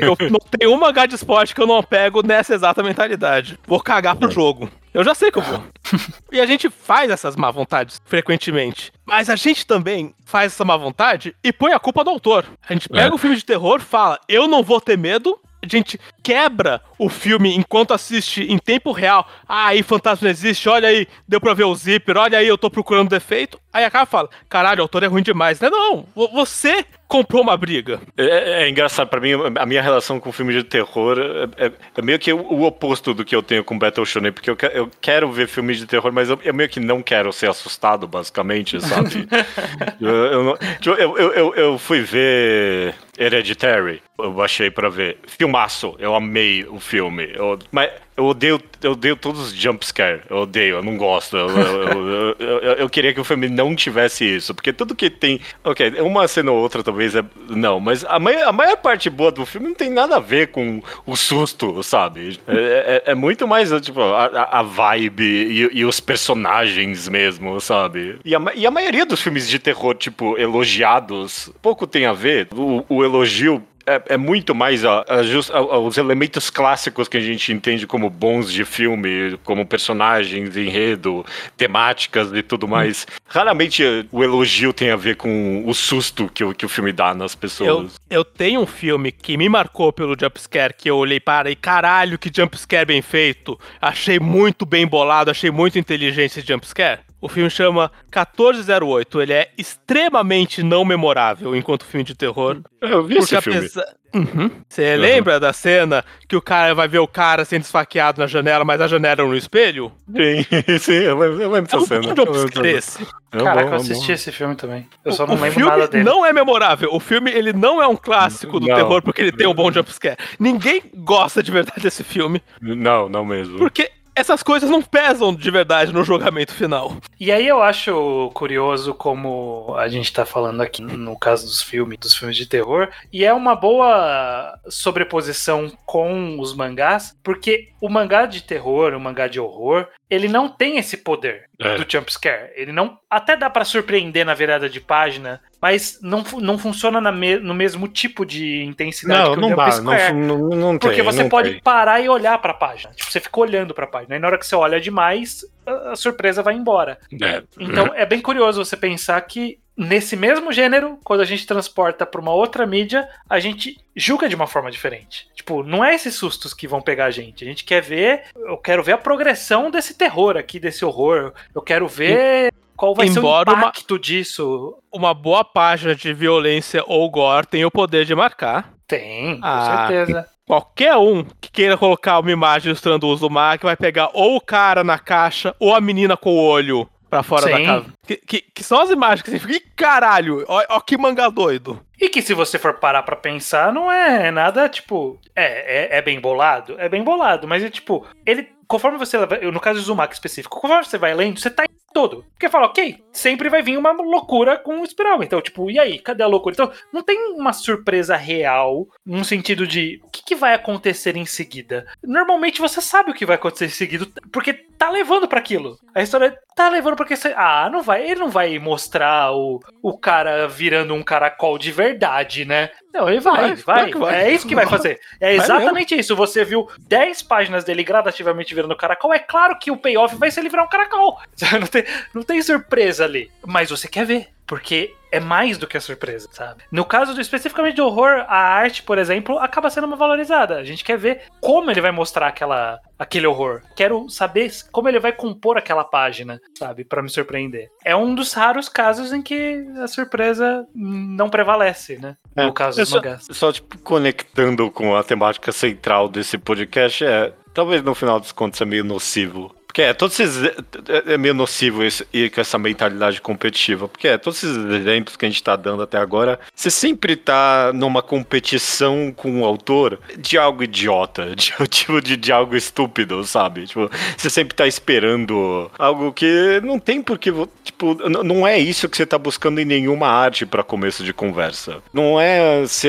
[0.00, 3.58] eu não tenho uma H de esporte que eu não pego nessa exata mentalidade.
[3.66, 4.70] Vou cagar pro jogo.
[4.92, 5.62] Eu já sei que eu vou.
[6.30, 8.92] e a gente faz essas má vontades frequentemente.
[9.04, 12.46] Mas a gente também faz essa má vontade e põe a culpa no autor.
[12.68, 13.14] A gente pega é.
[13.14, 17.54] um filme de terror, fala, eu não vou ter medo, a gente quebra o filme
[17.54, 19.28] enquanto assiste em tempo real.
[19.48, 22.70] Ah, aí fantasma existe, olha aí, deu pra ver o zíper, olha aí, eu tô
[22.70, 23.60] procurando defeito.
[23.72, 25.60] Aí a cara fala, caralho, o autor é ruim demais.
[25.60, 28.00] Não, não, você comprou uma briga.
[28.16, 31.72] É, é, é engraçado, para mim, a minha relação com filme de terror é, é,
[31.96, 34.90] é, meio que o, oposto do que eu tenho com Battle Shonen, porque eu, eu
[35.00, 38.80] quero ver filmes de terror, mas eu, eu, meio que não quero ser assustado, basicamente,
[38.80, 39.28] sabe?
[40.00, 45.18] eu, eu, eu, eu fui ver Hereditary, eu baixei para ver.
[45.26, 47.30] Filmaço, eu amei o filme.
[47.34, 50.22] Eu, mas eu odeio, eu odeio todos os jumpscare.
[50.30, 51.36] Eu odeio, eu não gosto.
[51.36, 54.54] Eu, eu, eu, eu, queria que o filme não tivesse isso.
[54.54, 55.40] Porque tudo que tem.
[55.64, 57.24] Ok, uma cena ou outra talvez é.
[57.48, 60.48] Não, mas a maior, a maior parte boa do filme não tem nada a ver
[60.48, 62.38] com o susto, sabe?
[62.46, 68.18] É, é, é muito mais, tipo, a, a vibe e, e, os personagens mesmo, sabe?
[68.24, 72.46] E a, e a maioria dos filmes de terror, tipo, elogiados, pouco tem a ver.
[72.54, 77.52] O, o elogio é, é muito mais ó, just, os elementos clássicos que a gente
[77.52, 81.24] entende como bons de filme, como personagens, enredo,
[81.56, 83.06] temáticas e tudo mais.
[83.08, 83.16] Hum.
[83.26, 87.14] Raramente o elogio tem a ver com o susto que, o, que o filme dá
[87.14, 88.00] nas pessoas.
[88.08, 91.56] Eu, eu tenho um filme que me marcou pelo jumpscare, que eu olhei para e
[91.56, 93.58] caralho, que jumpscare bem feito.
[93.80, 97.00] Achei muito bem bolado, achei muito inteligente esse jumpscare.
[97.24, 99.22] O filme chama 1408.
[99.22, 102.60] Ele é extremamente não memorável enquanto filme de terror.
[102.82, 103.66] Eu vi esse filme.
[104.14, 104.50] Uhum.
[104.68, 105.00] Você uhum.
[105.00, 108.78] lembra da cena que o cara vai ver o cara sendo esfaqueado na janela, mas
[108.78, 109.90] a janela é no espelho?
[110.06, 110.44] Sim,
[110.78, 112.14] sim, eu lembro, eu lembro dessa é cena.
[112.14, 113.02] Um esse.
[113.32, 114.86] É Caraca, eu assisti esse filme também.
[115.02, 116.04] Eu só não o lembro nada dele.
[116.04, 116.90] não é memorável.
[116.92, 118.76] O filme, ele não é um clássico do não.
[118.76, 120.18] terror porque ele tem um bom jumpscare.
[120.38, 122.42] Ninguém gosta de verdade desse filme.
[122.60, 123.56] Não, não mesmo.
[123.56, 126.96] Porque essas coisas não pesam de verdade no julgamento final.
[127.18, 131.98] E aí eu acho curioso como a gente tá falando aqui no caso dos filmes,
[131.98, 138.26] dos filmes de terror, e é uma boa sobreposição com os mangás, porque o mangá
[138.26, 141.76] de terror, o mangá de horror, ele não tem esse poder é.
[141.76, 142.52] do jumpscare.
[142.54, 142.98] Ele não.
[143.10, 147.88] Até dá para surpreender na virada de página, mas não, não funciona me, no mesmo
[147.88, 150.14] tipo de intensidade não, que o não jumpscare.
[150.14, 151.60] Não, não, não porque tem, você não pode tem.
[151.60, 152.92] parar e olhar para a página.
[152.94, 154.16] Tipo, você fica olhando para a página.
[154.16, 156.98] E na hora que você olha demais, a, a surpresa vai embora.
[157.20, 157.42] É.
[157.58, 162.20] Então é bem curioso você pensar que nesse mesmo gênero, quando a gente transporta para
[162.20, 165.28] uma outra mídia, a gente julga de uma forma diferente.
[165.34, 167.44] Tipo, não é esses sustos que vão pegar a gente.
[167.44, 171.32] A gente quer ver, eu quero ver a progressão desse terror aqui, desse horror.
[171.54, 174.78] Eu quero ver qual vai Embora ser o impacto uma, disso.
[174.92, 178.72] Uma boa página de violência ou gore tem o poder de marcar.
[178.86, 180.28] Tem, com ah, certeza.
[180.46, 184.36] Qualquer um que queira colocar uma imagem ilustrando o uso do Mac vai pegar ou
[184.36, 187.52] o cara na caixa ou a menina com o olho pra fora Sim.
[187.52, 187.86] da casa.
[188.04, 191.80] Que, que, que, são as imagens que você fica, caralho, ó, ó, que manga doido.
[192.00, 196.02] E que se você for parar pra pensar, não é nada, tipo, é, é, é
[196.02, 196.74] bem bolado?
[196.78, 199.16] É bem bolado, mas é tipo, ele, conforme você,
[199.52, 202.26] no caso do Zumak específico, conforme você vai lendo, você tá todo.
[202.32, 205.22] Porque fala, ok, sempre vai vir uma loucura com o espiral.
[205.22, 205.98] Então, tipo, e aí?
[205.98, 206.52] Cadê a loucura?
[206.52, 211.24] Então, não tem uma surpresa real, no sentido de o que, que vai acontecer em
[211.24, 211.86] seguida.
[212.02, 215.78] Normalmente você sabe o que vai acontecer em seguida, porque tá levando para aquilo.
[215.94, 217.32] A história tá levando porque você.
[217.36, 218.04] Ah, não vai.
[218.04, 222.70] Ele não vai mostrar o, o cara virando um caracol de verdade, né?
[222.94, 223.90] Não, ele vai, vai.
[223.90, 223.92] vai.
[223.92, 224.22] vai.
[224.22, 225.00] É isso que vai fazer.
[225.20, 226.14] É exatamente isso.
[226.14, 229.12] Você viu 10 páginas dele gradativamente virando caracol.
[229.12, 231.18] É claro que o payoff vai ser ele virar um caracol.
[231.60, 233.30] Não tem, não tem surpresa ali.
[233.44, 234.28] Mas você quer ver.
[234.46, 236.64] Porque é mais do que a surpresa, sabe?
[236.72, 240.56] No caso do especificamente de horror, a arte, por exemplo, acaba sendo uma valorizada.
[240.56, 243.62] A gente quer ver como ele vai mostrar aquela, aquele horror.
[243.76, 246.84] Quero saber como ele vai compor aquela página, sabe?
[246.84, 247.70] para me surpreender.
[247.84, 252.16] É um dos raros casos em que a surpresa não prevalece, né?
[252.34, 253.26] É, no caso dos só, mangás.
[253.30, 257.32] Só, tipo, conectando com a temática central desse podcast, é.
[257.54, 260.44] Talvez no final dos contos é meio nocivo porque é, todos esses.
[260.44, 263.88] É, é meio nocivo esse, ir com essa mentalidade competitiva.
[263.88, 267.72] Porque é, todos esses exemplos que a gente tá dando até agora, você sempre tá
[267.74, 273.66] numa competição com o autor de algo idiota, de, tipo de, de algo estúpido, sabe?
[273.66, 277.32] Tipo, você sempre tá esperando algo que não tem porque.
[277.64, 281.82] Tipo, não é isso que você tá buscando em nenhuma arte para começo de conversa.
[281.92, 282.88] Não é, se,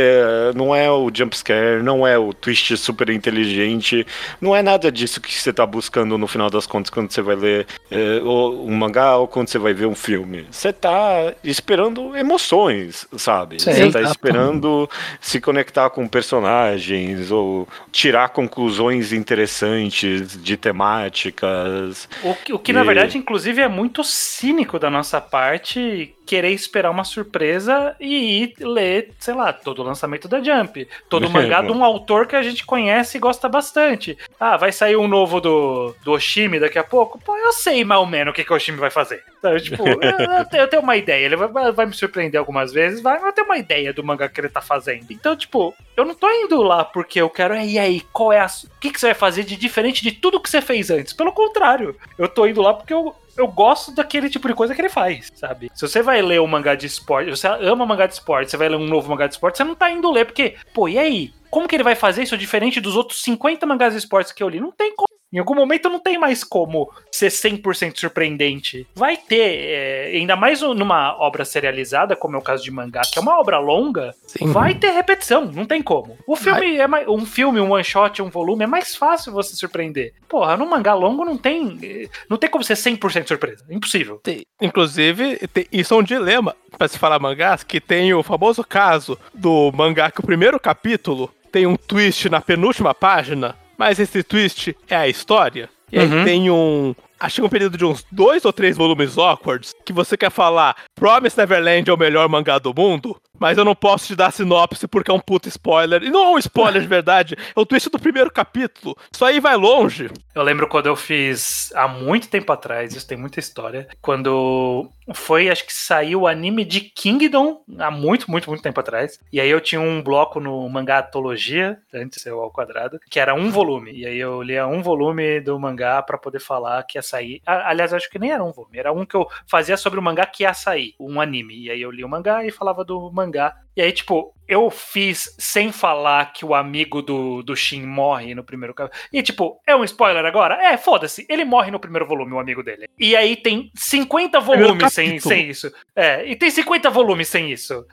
[0.53, 4.05] não é o jumpscare, não é o twist super inteligente,
[4.39, 7.21] não é nada disso que você tá buscando no final das contas contas quando você
[7.21, 10.45] vai ler é, um mangá ou quando você vai ver um filme.
[10.51, 13.61] Você tá esperando emoções, sabe?
[13.61, 14.89] Sim, você tá esperando
[15.21, 22.09] se conectar com personagens ou tirar conclusões interessantes de temáticas.
[22.23, 22.73] O que, o que e...
[22.73, 28.55] na verdade, inclusive, é muito cínico da nossa parte querer esperar uma surpresa e ir
[28.59, 30.87] ler, sei lá, todo o lançamento da Jump.
[31.09, 34.17] Todo o mangá de um autor que a gente conhece e gosta bastante.
[34.39, 37.19] Ah, vai sair um novo do, do Oshimi daqui a pouco?
[37.19, 39.23] Pô, eu sei mais ou menos o que, que o Oshimi vai fazer.
[39.37, 41.25] Então, tipo, eu, eu, tenho uma ideia.
[41.25, 44.27] Ele vai, vai, me surpreender algumas vezes, vai, mas eu tenho uma ideia do mangá
[44.27, 45.05] que ele tá fazendo.
[45.11, 47.55] Então, tipo, eu não tô indo lá porque eu quero.
[47.55, 48.45] E aí, qual é a.
[48.45, 51.13] O que, que você vai fazer de diferente de tudo que você fez antes?
[51.13, 54.81] Pelo contrário, eu tô indo lá porque eu, eu gosto daquele tipo de coisa que
[54.81, 55.71] ele faz, sabe?
[55.73, 58.69] Se você vai ler um mangá de esporte, você ama mangá de esporte, você vai
[58.69, 61.33] ler um novo mangá de esporte, você não tá indo ler, porque, pô, e aí?
[61.49, 64.49] Como que ele vai fazer isso diferente dos outros 50 mangás de esportes que eu
[64.49, 64.59] li?
[64.59, 65.14] Não tem como.
[65.35, 68.87] Em algum momento não tem mais como ser 100% surpreendente.
[68.95, 73.19] Vai ter, é, ainda mais numa obra serializada, como é o caso de mangá, que
[73.19, 74.53] é uma obra longa, Sim.
[74.53, 76.17] vai ter repetição, não tem como.
[76.25, 79.57] O filme é mais, um filme, um one shot, um volume é mais fácil você
[79.57, 80.13] surpreender.
[80.29, 84.21] Porra, no mangá longo não tem, não tem como ser 100% surpresa, impossível.
[84.23, 88.63] Tem, inclusive, tem, isso é um dilema para se falar mangás, que tem o famoso
[88.63, 94.23] caso do mangá que o primeiro capítulo tem um twist na penúltima página, mas esse
[94.23, 95.69] twist é a história.
[95.91, 96.23] E aí uhum.
[96.23, 96.95] tem um.
[97.19, 100.75] Acho que um período de uns dois ou três volumes awkwards que você quer falar
[100.93, 104.87] Promise Neverland é o melhor mangá do mundo, mas eu não posso te dar sinopse
[104.87, 106.03] porque é um puto spoiler.
[106.03, 108.95] E não é um spoiler de verdade, é o twist do primeiro capítulo.
[109.13, 110.09] Isso aí vai longe.
[110.33, 115.49] Eu lembro quando eu fiz há muito tempo atrás, isso tem muita história, quando foi,
[115.49, 119.19] acho que saiu o anime de Kingdom há muito, muito, muito tempo atrás.
[119.31, 123.33] E aí eu tinha um bloco no mangá Atologia, antes ser ao quadrado, que era
[123.33, 123.91] um volume.
[123.91, 127.41] E aí eu lia um volume do mangá para poder falar que ia sair.
[127.45, 130.25] Aliás, acho que nem era um volume, era um que eu fazia sobre o mangá
[130.25, 131.65] que ia sair, um anime.
[131.65, 133.55] E aí eu li o mangá e falava do mangá.
[133.75, 138.43] E aí, tipo, eu fiz sem falar que o amigo do, do Shin morre no
[138.43, 139.03] primeiro capítulo.
[139.11, 140.55] E, tipo, é um spoiler agora?
[140.63, 141.25] É, foda-se.
[141.27, 142.87] Ele morre no primeiro volume, o amigo dele.
[142.97, 145.71] E aí tem 50 volumes sem, sem isso.
[145.95, 147.85] É, e tem 50 volumes sem isso.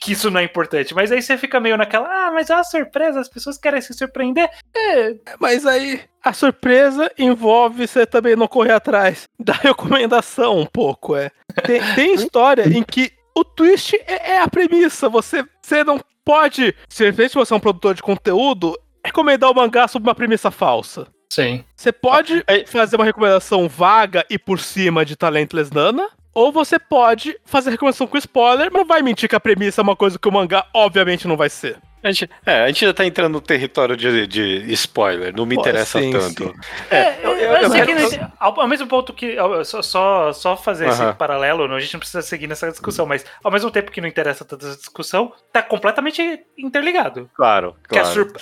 [0.00, 0.94] Que isso não é importante.
[0.94, 3.94] Mas aí você fica meio naquela, ah, mas é uma surpresa, as pessoas querem se
[3.94, 4.50] surpreender.
[4.76, 5.14] É.
[5.40, 11.30] Mas aí a surpresa envolve você também não correr atrás da recomendação um pouco, é.
[11.64, 15.08] Tem, tem história em que o twist é, é a premissa.
[15.08, 20.06] Você, você não pode, se você é um produtor de conteúdo, recomendar o mangá sob
[20.06, 21.06] uma premissa falsa.
[21.30, 21.64] Sim.
[21.76, 22.66] Você pode é.
[22.66, 28.06] fazer uma recomendação vaga e por cima de Talentless Nana, ou você pode fazer recomendação
[28.06, 30.66] com spoiler, mas não vai mentir que a premissa é uma coisa que o mangá
[30.74, 31.78] obviamente não vai ser.
[32.08, 35.54] A gente, é, a gente já tá entrando no território de, de spoiler, não me
[35.54, 36.44] Pô, interessa sim, tanto.
[36.44, 36.54] Sim.
[36.90, 39.36] É, é, eu, eu, eu, eu ao, ao, mesmo ponto que.
[39.64, 41.08] Só, só, só fazer uh -huh.
[41.08, 44.08] esse paralelo, a gente não precisa seguir nessa discussão, mas ao mesmo tempo que não
[44.08, 47.28] interessa tanta essa discussão, tá completamente interligado.
[47.34, 48.32] Claro, claro.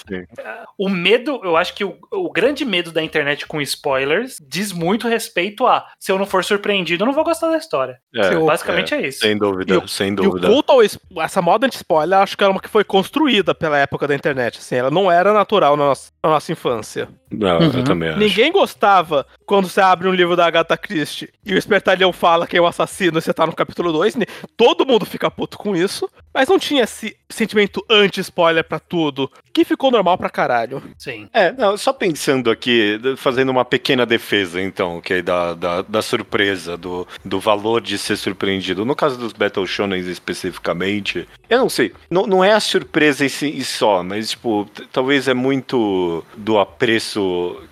[0.79, 5.09] O medo, eu acho que o, o grande medo da internet com spoilers diz muito
[5.09, 7.99] respeito a se eu não for surpreendido, eu não vou gostar da história.
[8.15, 9.21] É, Basicamente é, é, isso.
[9.21, 10.47] Sem dúvida, o, sem dúvida.
[10.47, 13.79] E o culto, essa moda de spoiler, acho que era uma que foi construída pela
[13.79, 14.59] época da internet.
[14.59, 17.09] Assim, ela não era natural na nossa, na nossa infância.
[17.31, 17.73] Não, uhum.
[17.75, 18.19] eu também acho.
[18.19, 22.57] Ninguém gostava quando você abre um livro da Agatha Christie e o espertalhão fala que
[22.57, 24.17] é o assassino e você tá no capítulo 2.
[24.57, 26.09] Todo mundo fica puto com isso.
[26.37, 30.83] Mas não tinha esse sentimento anti-spoiler para tudo, que ficou normal pra caralho.
[30.99, 31.31] Sim.
[31.33, 36.03] É, não, só pensando aqui, fazendo uma pequena defesa, então, que é da, da, da,
[36.03, 38.85] surpresa, do, do valor de ser surpreendido.
[38.85, 43.31] No caso dos Battle Shonen especificamente, eu não sei, não, não é a surpresa em
[43.31, 47.16] si só, mas, tipo, talvez é muito do apreço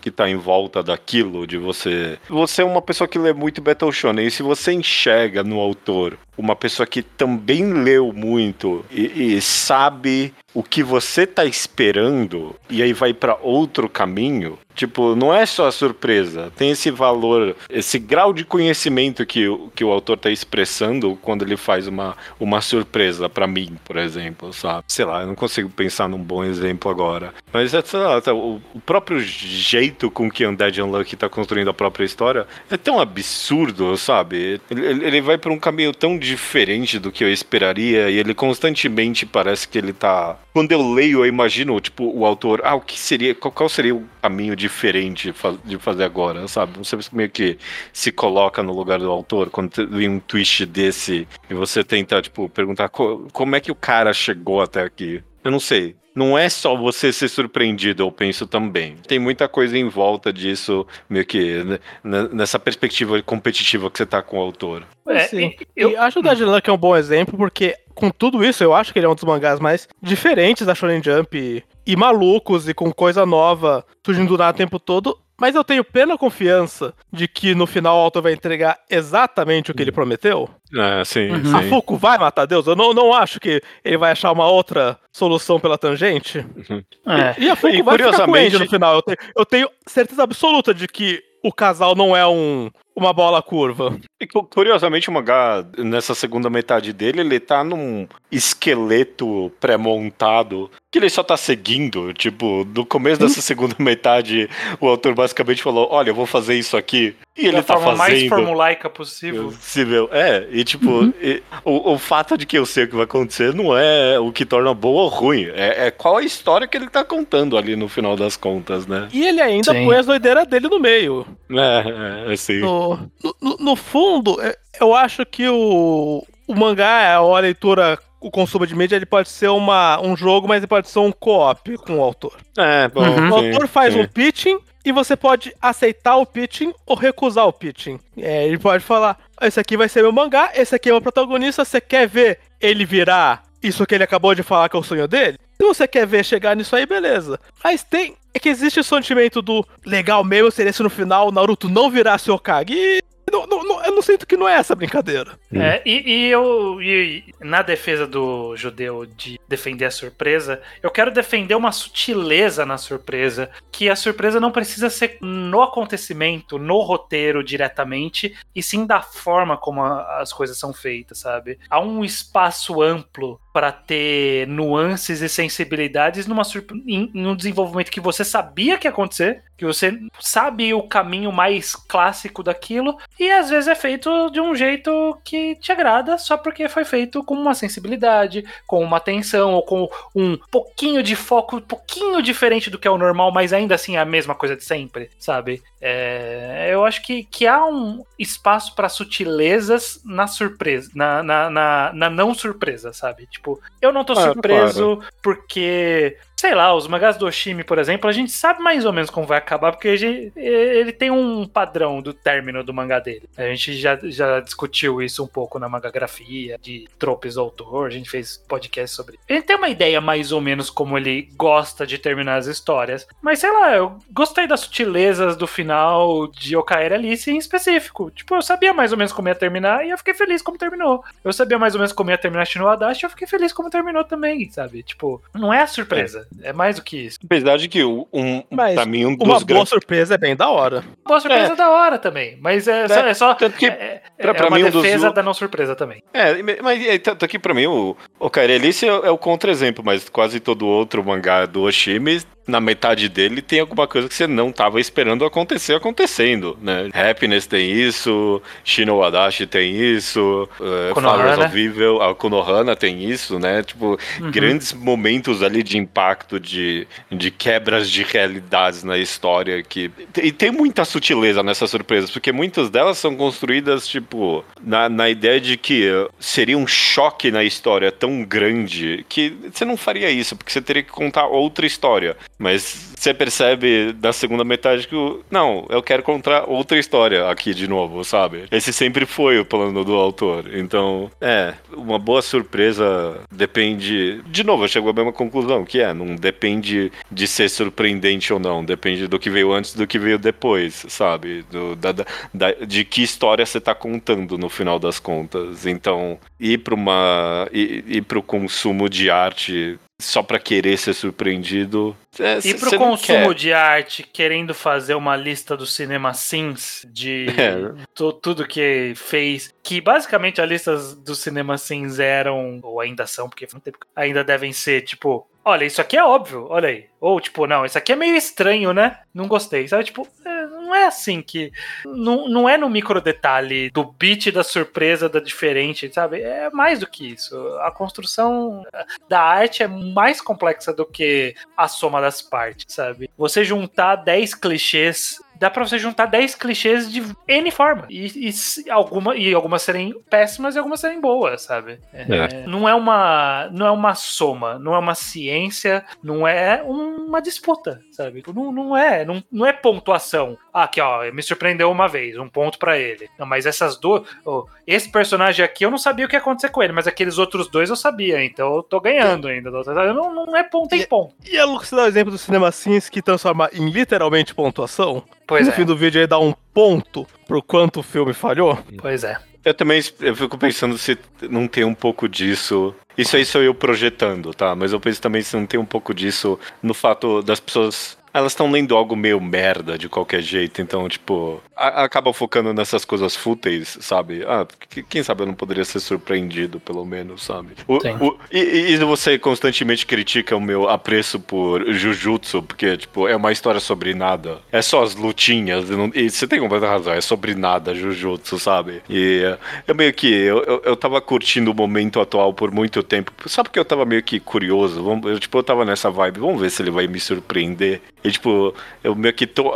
[0.01, 2.19] que tá em volta daquilo, de você...
[2.29, 6.19] Você é uma pessoa que lê muito Battle Shonen, e se você enxerga no autor
[6.37, 12.81] uma pessoa que também leu muito e, e sabe o que você tá esperando e
[12.81, 17.99] aí vai para outro caminho, tipo, não é só a surpresa, tem esse valor, esse
[17.99, 23.29] grau de conhecimento que, que o autor tá expressando quando ele faz uma, uma surpresa
[23.29, 24.85] para mim, por exemplo, sabe?
[24.87, 27.35] Sei lá, eu não consigo pensar num bom exemplo agora.
[27.53, 31.71] Mas é, sei lá, tá, o, o, próprio jeito com que Undead Unlucky tá construindo
[31.71, 34.61] a própria história é tão absurdo, sabe?
[34.71, 39.27] Ele, ele vai por um caminho tão diferente do que eu esperaria e ele constantemente
[39.27, 42.97] parece que ele tá quando eu leio, eu imagino, tipo, o autor, ah, o que
[42.97, 46.79] seria, qual, seria o caminho diferente de fazer agora, sabe?
[46.79, 47.59] Você meio que
[47.93, 52.49] se coloca no lugar do autor quando tem um twist desse e você tenta, tipo,
[52.49, 55.23] perguntar como é que o cara chegou até aqui.
[55.43, 58.97] Eu não sei não é só você ser surpreendido, eu penso também.
[59.07, 64.23] Tem muita coisa em volta disso, meio que né, nessa perspectiva competitiva que você tá
[64.23, 64.87] com o autor.
[65.09, 65.55] É, Sim.
[65.75, 68.75] Eu, eu acho o Dead Luck é um bom exemplo, porque com tudo isso, eu
[68.75, 72.69] acho que ele é um dos mangás mais diferentes da Shonen Jump e, e malucos
[72.69, 75.19] e com coisa nova surgindo do nada o tempo todo.
[75.39, 79.75] Mas eu tenho plena confiança de que no final o autor vai entregar exatamente o
[79.75, 79.95] que ele uhum.
[79.95, 80.49] prometeu.
[80.73, 81.45] É, sim, uhum.
[81.45, 81.55] sim.
[81.55, 82.67] A Fuku vai matar Deus?
[82.67, 86.39] Eu não, não acho que ele vai achar uma outra solução pela tangente.
[86.39, 86.83] Uhum.
[87.07, 87.35] É.
[87.39, 88.47] E a Fuku e, vai curiosamente...
[88.47, 88.95] ficar com o no final.
[88.95, 93.43] Eu tenho, eu tenho certeza absoluta de que o casal não é um uma bola
[93.43, 93.97] curva.
[94.21, 101.11] E curiosamente, o mangá, nessa segunda metade dele, ele tá num esqueleto pré-montado que ele
[101.11, 102.13] só tá seguindo.
[102.15, 104.49] Tipo, no começo dessa segunda metade,
[104.81, 107.15] o autor basicamente falou: Olha, eu vou fazer isso aqui.
[107.37, 107.99] E ele da tá forma fazendo.
[107.99, 109.47] mais formulaica possível.
[109.47, 110.09] Possível.
[110.13, 111.13] É, e tipo, Uhum.
[111.21, 114.31] e- o, o fato de que eu sei o que vai acontecer não é o
[114.31, 115.47] que torna bom ou ruim.
[115.53, 119.09] É, é qual a história que ele tá contando ali no final das contas, né?
[119.13, 119.85] E ele ainda Sim.
[119.85, 121.27] põe as doideiras dele no meio.
[121.51, 122.61] É, é assim.
[122.61, 122.84] No,
[123.23, 128.31] no- no, no fundo, é- eu acho que o, o mangá, ou a leitura, o
[128.31, 131.77] consumo de mídia, ele pode ser uma, um jogo, mas ele pode ser um co-op
[131.79, 132.37] com o autor.
[132.59, 133.03] É, bom.
[133.07, 133.31] Uhum.
[133.31, 134.01] O autor faz sim.
[134.01, 137.99] um pitching e você pode aceitar o pitching ou recusar o pitching.
[138.19, 141.65] É, ele pode falar: esse aqui vai ser meu mangá, esse aqui é meu protagonista,
[141.65, 145.09] você quer ver ele virar isso que ele acabou de falar que é o sonho
[145.09, 145.39] dele?
[145.57, 147.41] Se você quer ver chegar nisso aí, beleza.
[147.63, 148.15] Mas tem.
[148.35, 152.31] É que existe o sentimento do legal mesmo seria se no final Naruto não virasse
[152.31, 152.75] Hokage.
[152.75, 155.39] E não- não- não- eu não sinto que não é essa brincadeira.
[155.57, 161.11] É, e, e eu, e na defesa do judeu de defender a surpresa, eu quero
[161.11, 167.43] defender uma sutileza na surpresa, que a surpresa não precisa ser no acontecimento, no roteiro
[167.43, 171.59] diretamente, e sim da forma como a- as coisas são feitas, sabe?
[171.69, 176.43] Há um espaço amplo para ter nuances e sensibilidades numa
[176.89, 181.77] em um desenvolvimento que você sabia que ia acontecer, que você sabe o caminho mais
[181.77, 186.69] clássico daquilo, e às vezes é feito de um jeito que te agrada só porque
[186.69, 191.61] foi feito com uma sensibilidade, com uma atenção, ou com um pouquinho de foco, um
[191.61, 194.65] pouquinho diferente do que é o normal, mas ainda assim é a mesma coisa de
[194.65, 195.63] sempre, sabe?
[195.81, 201.93] É, eu acho que, que há um espaço para sutilezas na surpresa, na, na, na,
[201.93, 203.27] na não surpresa, sabe?
[203.27, 208.09] Tipo, eu não tô Ah, surpreso porque sei lá, os mangás do Oshimi, por exemplo,
[208.09, 212.03] a gente sabe mais ou menos como vai acabar, porque gente- ele tem um padrão
[212.03, 213.29] do término do mangá dele.
[213.37, 217.91] A gente já, já discutiu isso um pouco na mangagrafia, de tropes do autor, a
[217.91, 219.19] gente fez podcast sobre.
[219.29, 223.39] Gente tem uma ideia mais ou menos como ele gosta de terminar as histórias, mas
[223.39, 228.11] sei lá, eu gostei das sutilezas do final de Okaeri Alice em específico.
[228.11, 231.03] Tipo, eu sabia mais ou menos como ia terminar e eu fiquei feliz como terminou.
[231.25, 233.71] Eu sabia mais ou menos como ia terminar Shino Adachi e eu fiquei feliz como
[233.71, 234.83] terminou também, sabe?
[234.83, 236.24] Tipo, não é a surpresa, é,
[236.55, 237.19] mais do que isso.
[237.25, 239.69] Apesar de que um, um, Mas pra mim, um Uma dos boa grandes.
[239.69, 240.85] surpresa é bem da hora.
[241.07, 241.57] Boa surpresa é.
[241.57, 243.35] da hora também, mas é, só, é só.
[243.35, 245.75] Tanto que, é, pra- é pra uma mim, um dos defesa lu- da não surpresa
[245.75, 246.03] também.
[246.13, 249.83] É, mas é, tanto que pra mim o, o Kairi Alice é, é o contra-exemplo,
[249.85, 254.27] mas quase todo outro mangá do Oshimi, na metade dele, tem alguma coisa que você
[254.27, 256.91] não tava esperando acontecer acontecendo, né?
[256.93, 261.35] Happiness tem isso, Shino Wadashi tem isso, uh, Konohana.
[261.35, 263.63] Flowers of Evil, a Konohana tem isso, né?
[263.63, 264.31] Tipo, Uhum.
[264.31, 269.91] grandes momentos ali de impacto, de, de quebras de realidades na história que...
[270.23, 275.41] E tem muita sutileza nessas surpresas, porque muitas delas são construídas, tipo, na, na ideia
[275.41, 280.53] de que seria um choque na história tão grande que você não faria isso, porque
[280.53, 282.17] você teria que contar outra história.
[282.39, 287.55] Mas você percebe na segunda metade que, o- não, eu quero contar outra história aqui
[287.55, 288.45] de novo, sabe?
[288.51, 290.45] Esse sempre foi o plano do autor.
[290.55, 294.21] Então, é, uma boa surpresa depende.
[294.27, 298.39] De novo, eu chego à mesma conclusão, que é, não depende de ser surpreendente ou
[298.41, 301.45] não, depende do que veio antes do que veio depois, sabe?
[301.51, 305.67] Do, da, da- da- de que história você tá contando no final das contas.
[305.67, 307.49] Então, ir para uma.
[307.53, 311.97] ir, ir pro consumo de arte só pra querer ser surpreendido.
[312.19, 317.27] É, E cê não consumo de arte, querendo fazer uma lista do cinema Sims, de
[317.39, 317.85] É.
[317.95, 323.29] tu- tudo que fez, que basicamente as listas do cinema Sims eram, ou ainda são,
[323.29, 323.47] porque
[323.95, 326.87] ainda devem ser, tipo, olha, isso aqui é óbvio, olha aí.
[327.01, 328.99] Ou tipo, não, isso aqui é meio estranho, né?
[329.13, 329.85] Não gostei, sabe?
[329.85, 330.34] Tipo, é,
[330.65, 331.53] não é assim que.
[331.85, 336.21] Não, não é no micro detalhe do beat da surpresa, da diferente, sabe?
[336.23, 337.37] É mais do que isso.
[337.61, 338.65] A construção
[339.09, 343.11] da arte é mais complexa do que a soma das partes, sabe?
[343.17, 345.19] Você juntar 10 clichês.
[345.45, 347.87] Dá pra você juntar 10 clichês de N forma.
[347.91, 351.81] E, e, alguma, e algumas serem péssimas e algumas serem boas, sabe?
[351.93, 357.21] É, Não, é uma, não é uma soma, não é uma ciência, não é uma
[357.21, 358.23] disputa, sabe?
[358.35, 360.39] Não, não é, não, não é pontuação.
[360.51, 363.11] Ah, aqui, ó, me surpreendeu uma vez, um ponto pra ele.
[363.19, 364.03] Não, mas essas duas.
[364.25, 367.19] oh, esse personagem aqui eu não sabia o que ia acontecer com ele, mas aqueles
[367.19, 369.51] outros dois eu sabia, então eu tô ganhando ainda.
[369.51, 371.15] Não, não é ponto em ponto.
[371.31, 375.05] E a Lucas dá o exemplo do cinema Sims que transforma em literalmente pontuação.
[375.37, 378.59] Pois no é, fim do vídeo aí dá um ponto pro quanto o filme falhou.
[378.81, 379.17] pois é.
[379.45, 380.97] Eu também eu fico pensando se
[381.29, 382.75] não tem um pouco disso.
[382.97, 384.55] Isso aí sou eu projetando, tá?
[384.55, 388.31] Mas eu penso também se não tem um pouco disso no fato das pessoas elas
[388.33, 393.17] estão lendo algo meio merda de qualquer jeito, então, tipo, a, acaba focando nessas coisas
[393.17, 394.25] fúteis, sabe?
[394.27, 397.49] Ah, que- quem sabe eu não poderia ser surpreendido, pelo menos, sabe?
[397.67, 398.39] O- o- e,
[398.73, 403.95] e você constantemente critica o meu apreço por Jujutsu, porque, tipo, é uma história sobre
[403.95, 404.39] nada.
[404.53, 408.39] É só as lutinhas, e, não- e você tem completa razão, é sobre nada Jujutsu,
[408.39, 408.81] sabe?
[408.89, 412.81] E é, eu meio que, eu, eu, eu tava curtindo o momento atual por muito
[412.83, 416.21] tempo, só porque eu tava meio que curioso, vamos, eu, tipo, eu tava nessa vibe,
[416.21, 417.81] vamos ver se ele vai me surpreender.
[418.05, 419.53] E, tipo, eu meio que tô...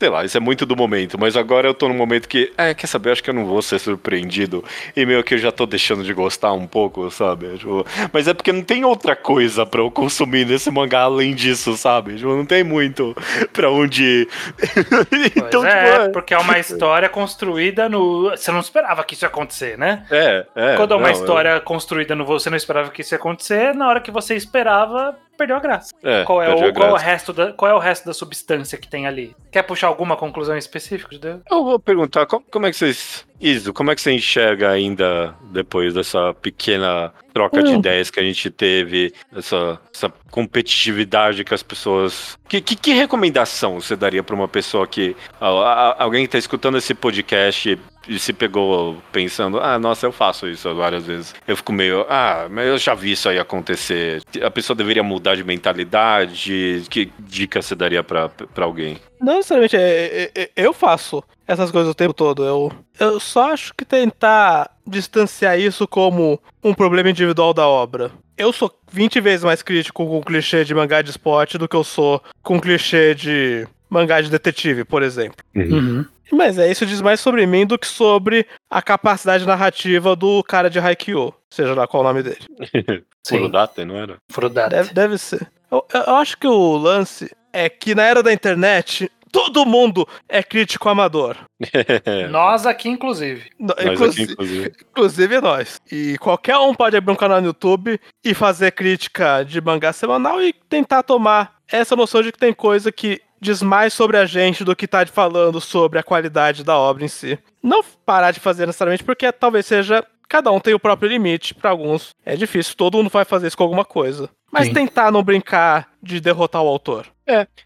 [0.00, 2.72] Sei lá, isso é muito do momento, mas agora eu tô num momento que, é,
[2.72, 4.64] quer saber, eu acho que eu não vou ser surpreendido.
[4.96, 7.58] E meio que eu já tô deixando de gostar um pouco, sabe?
[7.58, 11.76] Tipo, mas é porque não tem outra coisa pra eu consumir nesse mangá além disso,
[11.76, 12.16] sabe?
[12.16, 13.14] Tipo, não tem muito
[13.52, 14.28] pra onde ir.
[15.36, 18.30] então, Pois tipo, é, é, porque é uma história construída no.
[18.30, 20.06] Você não esperava que isso ia acontecer, né?
[20.10, 23.18] é, é, Quando é uma não, história construída no você não esperava que isso ia
[23.18, 25.94] acontecer, na hora que você esperava, perdeu a graça.
[26.02, 28.12] é, Qual é, o, a qual, é o resto da, qual é o resto da
[28.12, 29.34] substância que tem ali?
[29.50, 31.40] Quer puxar alguma conclusão específica, Deus?
[31.50, 33.24] Eu vou perguntar, como, como é que vocês.
[33.40, 37.78] Iso, como é que você enxerga ainda depois dessa pequena troca de Hum.
[37.78, 42.38] ideias que a gente teve, essa, essa competitividade que as pessoas.
[42.48, 45.16] Que, que, que recomendação você daria pra uma pessoa que.
[45.40, 47.78] a- a- alguém que tá escutando esse podcast
[48.18, 51.34] se pegou pensando, ah, nossa, eu faço isso várias vezes.
[51.46, 54.22] Eu fico meio, ah, mas eu já vi isso aí acontecer.
[54.42, 56.82] A pessoa deveria mudar de mentalidade.
[56.90, 58.98] Que dica você daria pra alguém?
[59.20, 62.44] Não necessariamente, é, é- é- eu faço essas coisas o tempo todo.
[62.44, 68.10] Eu, eu só acho que tentar distanciar isso como um problema individual da obra.
[68.36, 71.76] Eu sou 20 vezes mais crítico com o clichê de mangá de esporte do que
[71.76, 75.44] eu sou com o clichê de mangá de detetive, por exemplo.
[76.32, 80.70] Mas é, isso diz mais sobre mim do que sobre a capacidade narrativa do cara
[80.70, 82.38] de Haikyuu, seja lá qual o nome dele.
[83.28, 84.16] Furudate, não era?
[84.30, 84.68] Frudata.
[84.70, 85.50] Deve, deve ser.
[85.70, 90.42] Eu, eu acho que o lance é que na era da internet, todo mundo é
[90.42, 91.36] crítico amador.
[92.30, 93.50] Nós aqui, inclusive.
[93.58, 94.72] No- Nós inclusi- aqui, inclusive.
[94.90, 95.80] inclusive nós.
[95.90, 100.40] E qualquer um pode abrir um canal no YouTube e fazer crítica de mangá semanal
[100.42, 104.64] e tentar tomar essa noção de que tem coisa que diz mais sobre a gente
[104.64, 107.38] do que tá falando sobre a qualidade da obra em si.
[107.62, 110.04] Não parar de fazer necessariamente porque talvez seja.
[110.28, 113.56] Cada um tem o próprio limite, pra alguns é difícil, todo mundo vai fazer isso
[113.56, 114.30] com alguma coisa.
[114.50, 114.74] Mas Sim.
[114.74, 117.06] tentar não brincar de derrotar o autor.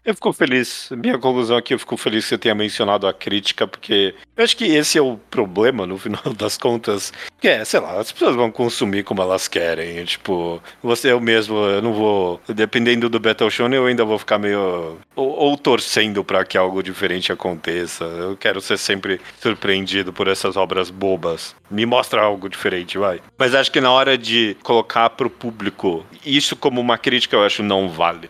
[0.03, 0.89] Eu fico feliz.
[0.91, 4.55] Minha conclusão aqui, eu fico feliz que você tenha mencionado a crítica, porque eu acho
[4.55, 7.11] que esse é o problema, no final das contas.
[7.41, 10.03] Que é, sei lá, as pessoas vão consumir como elas querem.
[10.05, 12.39] Tipo, você eu mesmo, eu não vou.
[12.47, 14.99] Dependendo do Battle Shonen, eu ainda vou ficar meio.
[15.15, 18.03] Ou, ou torcendo pra que algo diferente aconteça.
[18.03, 21.55] Eu quero ser sempre surpreendido por essas obras bobas.
[21.71, 23.19] Me mostra algo diferente, vai.
[23.37, 27.63] Mas acho que na hora de colocar pro público isso como uma crítica, eu acho
[27.63, 27.85] não.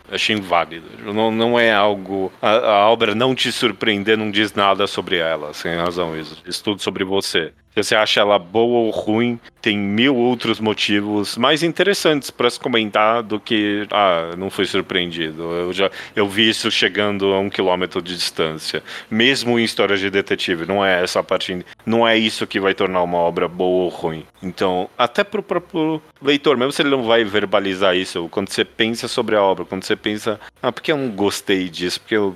[0.08, 0.86] Eu acho inválido.
[1.04, 2.32] Não, não é algo.
[2.40, 6.18] A, a obra não te surpreender não diz nada sobre ela, sem razão.
[6.18, 7.52] Isso diz tudo sobre você.
[7.76, 12.58] Se você acha ela boa ou ruim, tem mil outros motivos mais interessantes para se
[12.58, 15.42] comentar do que, ah, não fui surpreendido.
[15.42, 18.82] Eu já eu vi isso chegando a um quilômetro de distância.
[19.10, 23.02] Mesmo em histórias de detetive, não é essa parte, não é isso que vai tornar
[23.02, 24.24] uma obra boa ou ruim.
[24.42, 29.08] Então, até pro próprio leitor, mesmo se ele não vai verbalizar isso, quando você pensa
[29.08, 32.34] sobre a obra, quando você pensa, ah, porque eu não gostei disso, porque eu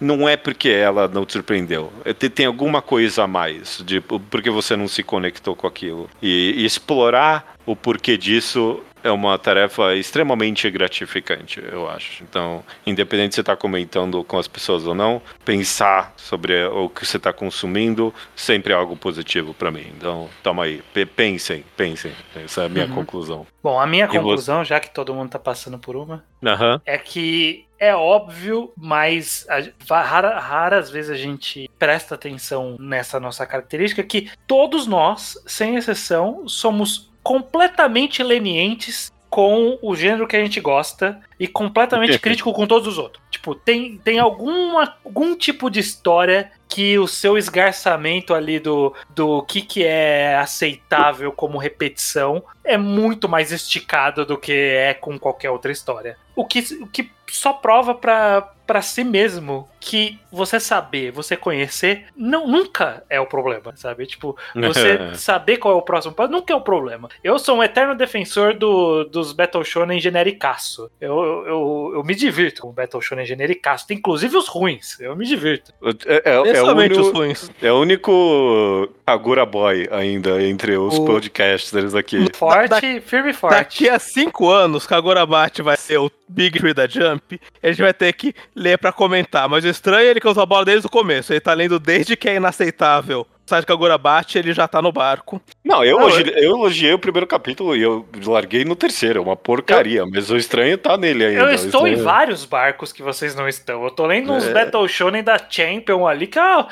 [0.00, 1.92] não é porque ela não te surpreendeu.
[2.04, 6.08] É, Tem, alguma coisa a mais, de, porque você não se conectou com aquilo.
[6.20, 12.22] E, e explorar o porquê disso é uma tarefa extremamente gratificante, eu acho.
[12.22, 17.04] Então, independente se você está comentando com as pessoas ou não, pensar sobre o que
[17.04, 19.86] você está consumindo sempre é algo positivo para mim.
[19.96, 20.82] Então, toma aí,
[21.16, 22.12] pensem, pensem.
[22.36, 22.94] Essa é a minha Uhum.
[22.94, 23.44] conclusão.
[23.60, 24.18] Bom, a minha você?
[24.18, 26.80] conclusão, já que todo mundo tá passando por uma, Aham.
[26.86, 33.44] é que é óbvio, mas a- rara- raras vezes a gente presta atenção nessa nossa
[33.44, 40.60] característica que todos nós, sem exceção, somos completamente lenientes com o gênero que a gente
[40.60, 43.20] gosta e completamente crítico com todos os outros.
[43.30, 49.42] Tipo, tem, tem alguma, algum tipo de história que o seu esgarçamento ali do, do
[49.42, 55.50] que, que é aceitável como repetição é muito mais esticado do que é com qualquer
[55.50, 56.16] outra história.
[56.36, 58.42] O que, o que só prova pra,
[58.72, 64.06] pra si mesmo que você saber, você conhecer, não, nunca é o problema, sabe?
[64.06, 67.10] Tipo, você saber qual é o próximo passo nunca é o problema.
[67.22, 70.90] Eu sou um eterno defensor do, dos Battle Shonen genericaço.
[70.98, 73.86] Eu, eu, eu, eu me divirto com o Battle Shonen genericaço.
[73.86, 74.98] Tem inclusive os ruins.
[75.00, 75.70] Eu me divirto.
[76.06, 77.50] É, é- é o Principalmente os único- ruins.
[77.60, 82.26] É o único Agura Boy ainda entre os O- podcasters aqui.
[82.34, 83.54] Forte, firme e forte.
[83.58, 87.92] Daqui a cinco anos, Kagorabate vai ser o Big Tree da Jump, a gente vai
[87.92, 89.48] ter que ler pra comentar.
[89.48, 91.32] Mas o estranho é ele que usa a bola desde o começo.
[91.32, 93.26] Ele tá lendo desde que é inaceitável.
[93.44, 95.42] O site Kagorabate, ele já tá no barco.
[95.64, 99.18] Não, eu, elogiei, eu elogiei o primeiro capítulo e eu larguei no terceiro.
[99.18, 101.40] É uma porcaria, mas o estranho tá nele ainda.
[101.40, 103.82] Eu estou em vários barcos que vocês não estão.
[103.84, 104.52] Eu tô lendo uns É.
[104.54, 106.66] Battle Shonen da Champion ali, que é,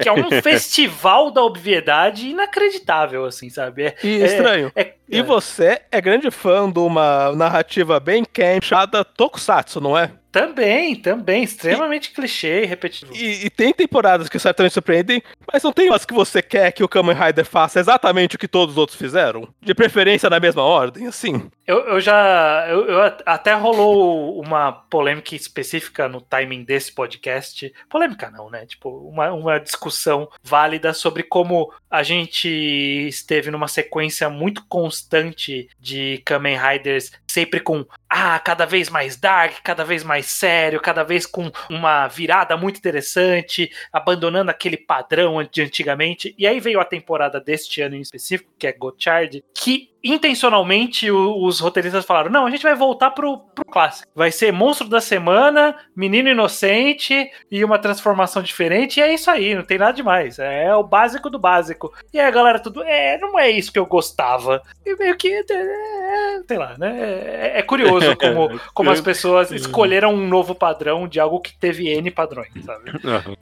[0.00, 3.84] que é um festival da obviedade inacreditável, assim, sabe?
[3.84, 4.72] É, E é- estranho.
[4.74, 5.22] é- E é.
[5.22, 10.10] você é grande fã de uma narrativa bem camp chamada Tokusatsu, não é?
[10.30, 11.42] Também, também.
[11.42, 13.14] Extremamente clichê e repetitivo.
[13.14, 16.84] E, e tem temporadas que certamente surpreendem, mas não tem umas que você quer que
[16.84, 19.48] o Kamen Rider faça exatamente o que todos os outros fizeram?
[19.60, 21.50] De preferência na mesma ordem, assim.
[21.66, 22.66] Eu, eu já.
[22.68, 27.72] Eu, eu at- até rolou uma polêmica específica no timing desse podcast.
[27.88, 28.64] Polêmica não, né?
[28.66, 36.22] Tipo, uma, uma discussão válida sobre como a gente esteve numa sequência muito constante de
[36.24, 37.84] Kamen Riders, sempre com.
[38.10, 42.78] Ah, cada vez mais dark, cada vez mais sério, cada vez com uma virada muito
[42.78, 46.34] interessante, abandonando aquele padrão de antigamente.
[46.38, 51.44] E aí veio a temporada deste ano em específico, que é Gochard, que intencionalmente o-
[51.44, 54.10] os roteiristas falaram: não, a gente vai voltar pro, pro clássico.
[54.14, 58.98] Vai ser monstro da semana, menino inocente e uma transformação diferente.
[58.98, 60.38] E é isso aí, não tem nada demais.
[60.38, 61.92] É o básico do básico.
[62.12, 64.62] E aí a galera tudo, é, não é isso que eu gostava.
[64.84, 66.96] E meio que, é, sei lá, né?
[67.00, 71.88] É, é curioso como, como as pessoas escolheram um novo padrão de algo que teve
[71.88, 72.90] N padrões, sabe?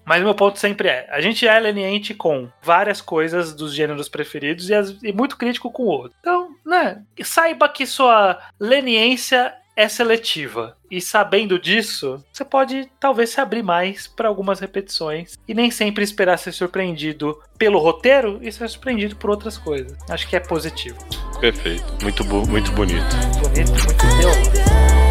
[0.05, 4.69] Mas meu ponto sempre é: a gente é leniente com várias coisas dos gêneros preferidos
[4.69, 6.13] e, as- e muito crítico com o outro.
[6.21, 7.03] Então, né?
[7.23, 10.77] Saiba que sua leniência é seletiva.
[10.91, 16.03] E sabendo disso, você pode talvez se abrir mais para algumas repetições e nem sempre
[16.03, 19.97] esperar ser surpreendido pelo roteiro e ser surpreendido por outras coisas.
[20.09, 20.97] Acho que é positivo.
[21.41, 21.85] Perfeito.
[22.03, 23.05] Muito, bo- muito bonito.
[23.43, 25.06] Bonito, muito teórico.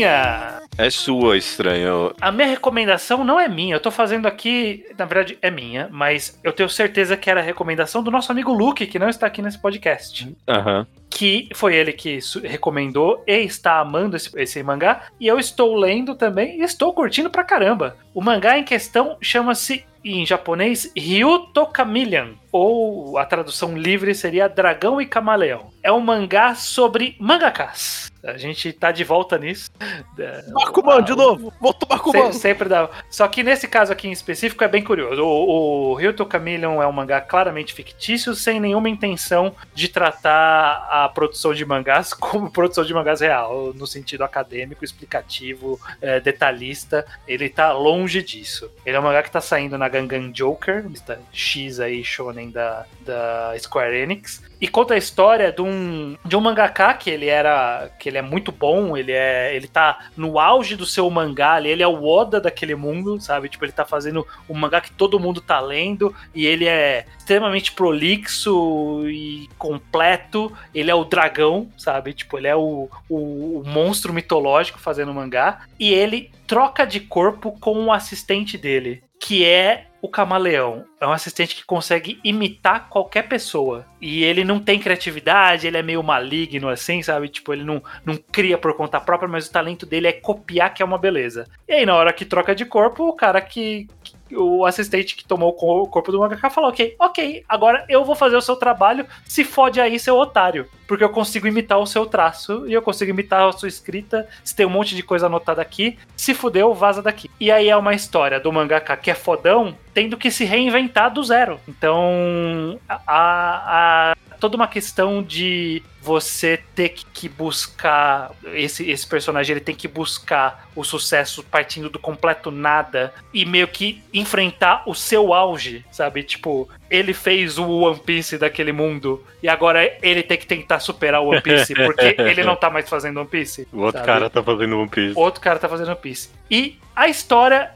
[0.00, 0.62] Minha.
[0.78, 2.14] É sua, estranho.
[2.20, 6.38] A minha recomendação não é minha, eu tô fazendo aqui, na verdade é minha, mas
[6.42, 9.42] eu tenho certeza que era a recomendação do nosso amigo Luke, que não está aqui
[9.42, 10.34] nesse podcast.
[10.48, 10.86] Aham.
[11.20, 15.02] Que foi ele que recomendou e está amando esse, esse mangá.
[15.20, 17.98] E eu estou lendo também e estou curtindo pra caramba.
[18.14, 22.30] O mangá em questão chama-se, em japonês, Ryuto Chameleon.
[22.50, 25.70] Ou a tradução livre seria Dragão e Camaleão.
[25.82, 28.10] É um mangá sobre mangakas.
[28.24, 29.70] A gente tá de volta nisso.
[30.52, 31.52] Bakuman, de novo!
[31.60, 32.32] Volta o Bakuman!
[32.32, 32.88] Se- sempre dá.
[33.08, 35.22] Só que nesse caso aqui em específico é bem curioso.
[35.22, 41.08] O, o Ryuto Chameleon é um mangá claramente fictício, sem nenhuma intenção de tratar a
[41.10, 47.06] produção de mangás como produção de mangás real, no sentido acadêmico, explicativo, eh, detalhista.
[47.26, 48.70] Ele tá longe disso.
[48.84, 50.84] Ele é um mangá que tá saindo na Gangan Joker,
[51.32, 54.42] X aí, shonen da, da Square Enix.
[54.60, 57.90] E conta a história de um, de um mangaka que ele era.
[57.98, 59.54] que ele é muito bom, ele é.
[59.54, 63.48] ele tá no auge do seu mangá ele é o Oda daquele mundo, sabe?
[63.48, 67.72] Tipo, ele tá fazendo um mangá que todo mundo tá lendo, e ele é extremamente
[67.72, 70.52] prolixo e completo.
[70.74, 72.12] Ele é o dragão, sabe?
[72.12, 75.62] Tipo, ele é o, o, o monstro mitológico fazendo mangá.
[75.78, 80.84] E ele troca de corpo com o assistente dele, que é o camaleão.
[81.00, 83.84] É um assistente que consegue imitar qualquer pessoa.
[84.00, 87.28] E ele não tem criatividade, ele é meio maligno assim, sabe?
[87.28, 90.82] Tipo, ele não, não cria por conta própria, mas o talento dele é copiar, que
[90.82, 91.46] é uma beleza.
[91.68, 93.86] E aí, na hora que troca de corpo, o cara que.
[94.32, 98.36] O assistente que tomou o corpo do mangaka falou: Ok, ok, agora eu vou fazer
[98.36, 99.06] o seu trabalho.
[99.24, 100.66] Se fode aí, seu otário.
[100.86, 104.28] Porque eu consigo imitar o seu traço e eu consigo imitar a sua escrita.
[104.42, 107.30] Se tem um monte de coisa anotada aqui, se fudeu, vaza daqui.
[107.38, 111.22] E aí é uma história do mangaka que é fodão, tendo que se reinventar do
[111.22, 111.60] zero.
[111.68, 119.64] Então, a, a toda uma questão de você ter que- buscar esse, esse personagem ele
[119.64, 125.34] tem que buscar o sucesso partindo do completo nada e meio que enfrentar o seu
[125.34, 126.22] auge, sabe?
[126.22, 131.22] Tipo, ele fez o One Piece daquele mundo e agora ele tem que tentar superar
[131.22, 133.68] o One Piece porque ele não tá mais fazendo One Piece.
[133.72, 134.06] O outro sabe?
[134.06, 135.16] cara tá fazendo One Piece.
[135.18, 136.28] Outro cara tá fazendo One Piece.
[136.50, 137.70] E a história,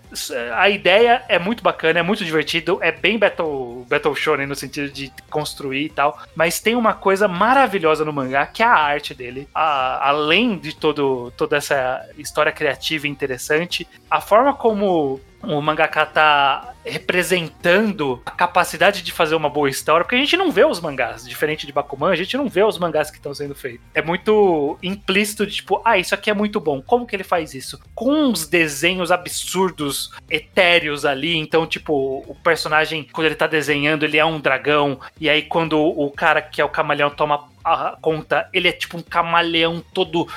[0.57, 4.91] a ideia é muito bacana, é muito divertido, é bem Battle, Battle Shonen no sentido
[4.93, 9.15] de construir e tal, mas tem uma coisa maravilhosa no mangá, que é a arte
[9.15, 9.49] dele.
[9.55, 16.07] A- além de todo, toda essa história criativa e interessante, a forma como o mangaka
[16.07, 20.81] tá representando a capacidade de fazer uma boa história, porque a gente não vê os
[20.81, 23.87] mangás, diferente de Bakuman, a gente não vê os mangás que estão sendo feitos.
[23.95, 26.83] É muito implícito de tipo, ah, isso aqui é muito bom.
[26.83, 27.81] Como que ele faz isso?
[27.95, 34.19] Com uns desenhos absurdos, etéreos ali, então tipo, o personagem quando ele tá desenhando, ele
[34.19, 38.49] é um dragão, e aí quando o cara que é o camaleão toma a conta,
[38.53, 40.29] ele é tipo um camaleão todo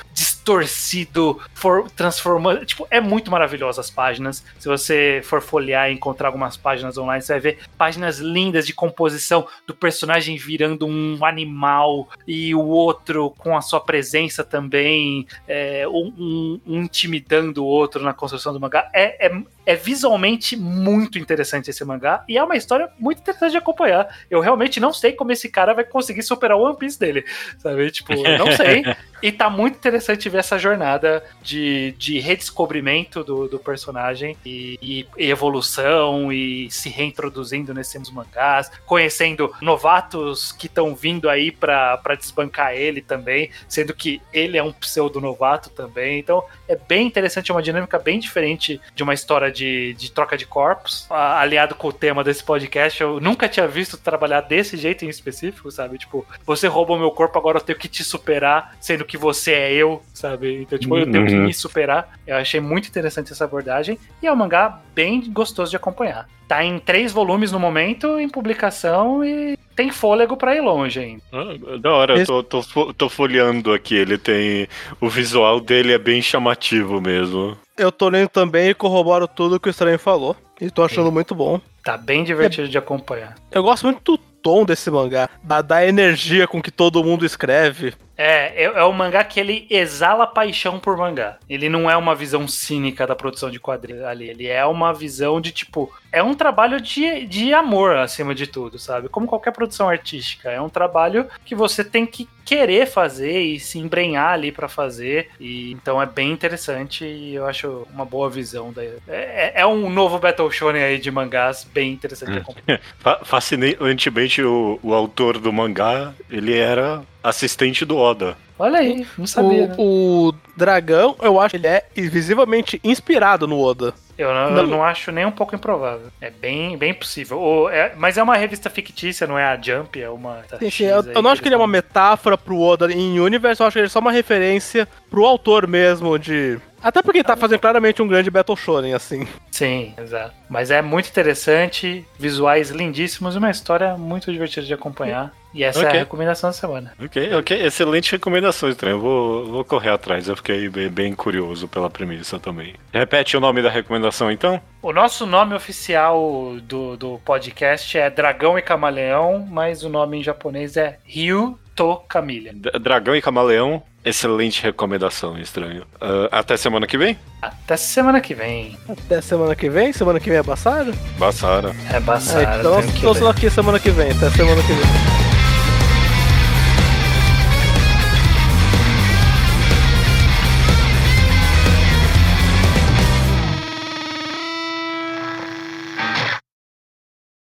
[0.58, 2.64] distorcido, for, transformando.
[2.64, 4.44] Tipo, é muito maravilhoso as páginas.
[4.58, 8.72] Se você for folhear e encontrar algumas páginas online, você vai ver páginas lindas de
[8.72, 15.86] composição do personagem virando um animal e o outro com a sua presença também, é,
[15.86, 18.88] um, um- um intimidando o outro na construção do mangá.
[18.94, 23.58] É, é, é visualmente muito interessante esse mangá e é uma história muito interessante de
[23.58, 24.08] acompanhar.
[24.30, 27.22] Eu realmente não sei como esse cara vai conseguir superar o One Piece dele,
[27.58, 27.90] sabe?
[27.90, 28.82] Tipo, eu não sei.
[29.20, 35.06] E tá muito interessante ver essa jornada de, de redescobrimento do, do personagem e, e-
[35.18, 42.14] e evolução e se reintroduzindo nesses mangás, conhecendo novatos que estão vindo aí pra pra
[42.14, 46.20] desbancar ele também, sendo que ele é um pseudo novato também.
[46.20, 50.36] Então é bem interessante, é uma dinâmica bem diferente de uma história de, de troca
[50.36, 51.06] de corpos.
[51.10, 55.70] Aliado com o tema desse podcast, eu nunca tinha visto trabalhar desse jeito em específico,
[55.70, 55.98] sabe?
[55.98, 59.72] Tipo, você roubou meu corpo, agora eu tenho que te superar, sendo que você é
[59.72, 60.62] eu, sabe?
[60.62, 61.44] Então, tipo, eu tenho que Uhum.
[61.46, 62.18] me superar.
[62.26, 63.98] Eu achei muito interessante essa abordagem.
[64.22, 66.28] E é um mangá bem gostoso de acompanhar.
[66.46, 71.22] Tá em três volumes no momento, em publicação, e tem fôlego pra ir longe ainda.
[71.32, 73.94] Ah, da hora, eu tô, tô, tô folheando aqui.
[73.94, 74.66] Ele tem.
[75.00, 77.56] O visual dele é bem chamativo mesmo.
[77.76, 80.34] Eu tô lendo também e corroboro tudo que o Estranho falou.
[80.60, 81.60] E tô achando muito bom.
[81.84, 83.36] Tá bem divertido de acompanhar.
[83.52, 87.94] Eu gosto muito do tom desse mangá, da, da energia com que todo mundo escreve.
[88.16, 91.38] É, é, é um mangá que ele exala paixão por mangá.
[91.48, 94.28] Ele não é uma visão cínica da produção de quadrinhos ali.
[94.28, 95.92] Ele é uma visão de tipo.
[96.10, 99.08] É um trabalho de, de amor acima de tudo, sabe?
[99.08, 100.50] Como qualquer produção artística.
[100.50, 105.28] É um trabalho que você tem que querer fazer e se embrenhar ali pra fazer.
[105.38, 108.72] E então é bem interessante e eu acho uma boa visão.
[108.72, 112.42] Da, é, é- é um novo Battle Shonen aí de mangás bem interessante.
[112.98, 118.36] Fa- Fascinantemente, o, o autor do mangá, ele era assistente do Oda.
[118.58, 119.68] Olha aí, não sabia.
[119.68, 119.74] né?
[119.78, 123.92] O, o dragão, eu acho que ele é visivelmente inspirado no Oda.
[124.18, 124.66] Eu não, eu Não.
[124.66, 126.08] não acho nem um pouco improvável.
[126.20, 127.38] É bem, bem possível.
[127.38, 130.42] Ou é- mas é uma revista fictícia, não é a Jump, é uma.
[130.58, 133.60] Sim, sim, eu, eu não acho que ele é uma metáfora pro Oda em Universe,
[133.60, 136.58] eu acho que ele é só uma referência pro autor mesmo de.
[136.82, 139.26] Até porque ele tá fazendo claramente um grande Battle Shonen, assim.
[139.50, 140.32] Sim, exato.
[140.48, 145.32] Mas é muito interessante, visuais lindíssimos e uma história muito divertida de acompanhar.
[145.54, 145.96] E essa é Ok.
[145.96, 146.92] a recomendação da semana.
[147.02, 147.62] Ok, ok.
[147.66, 148.96] Excelente recomendação, estranho.
[148.96, 150.28] Eu vou, vou correr atrás.
[150.28, 152.74] Eu fiquei bem, bem curioso pela premissa também.
[152.92, 154.60] Repete o nome da recomendação, então?
[154.82, 160.22] O nosso nome oficial do, do podcast é Dragão e Camaleão, mas o nome em
[160.22, 162.52] japonês é Ryu to Camilha.
[162.54, 163.82] D- Dragão e Camaleão.
[164.08, 165.84] Excelente recomendação, estranho.
[166.00, 167.18] Ah, até semana que vem?
[167.42, 168.78] Até semana que vem.
[168.88, 169.92] Até semana que vem?
[169.92, 170.94] Semana que vem é passada?
[171.18, 171.76] Bassara.
[171.92, 174.10] É É, Bassara, então tenho que estou aqui semana que vem.
[174.10, 175.17] Até semana que vem.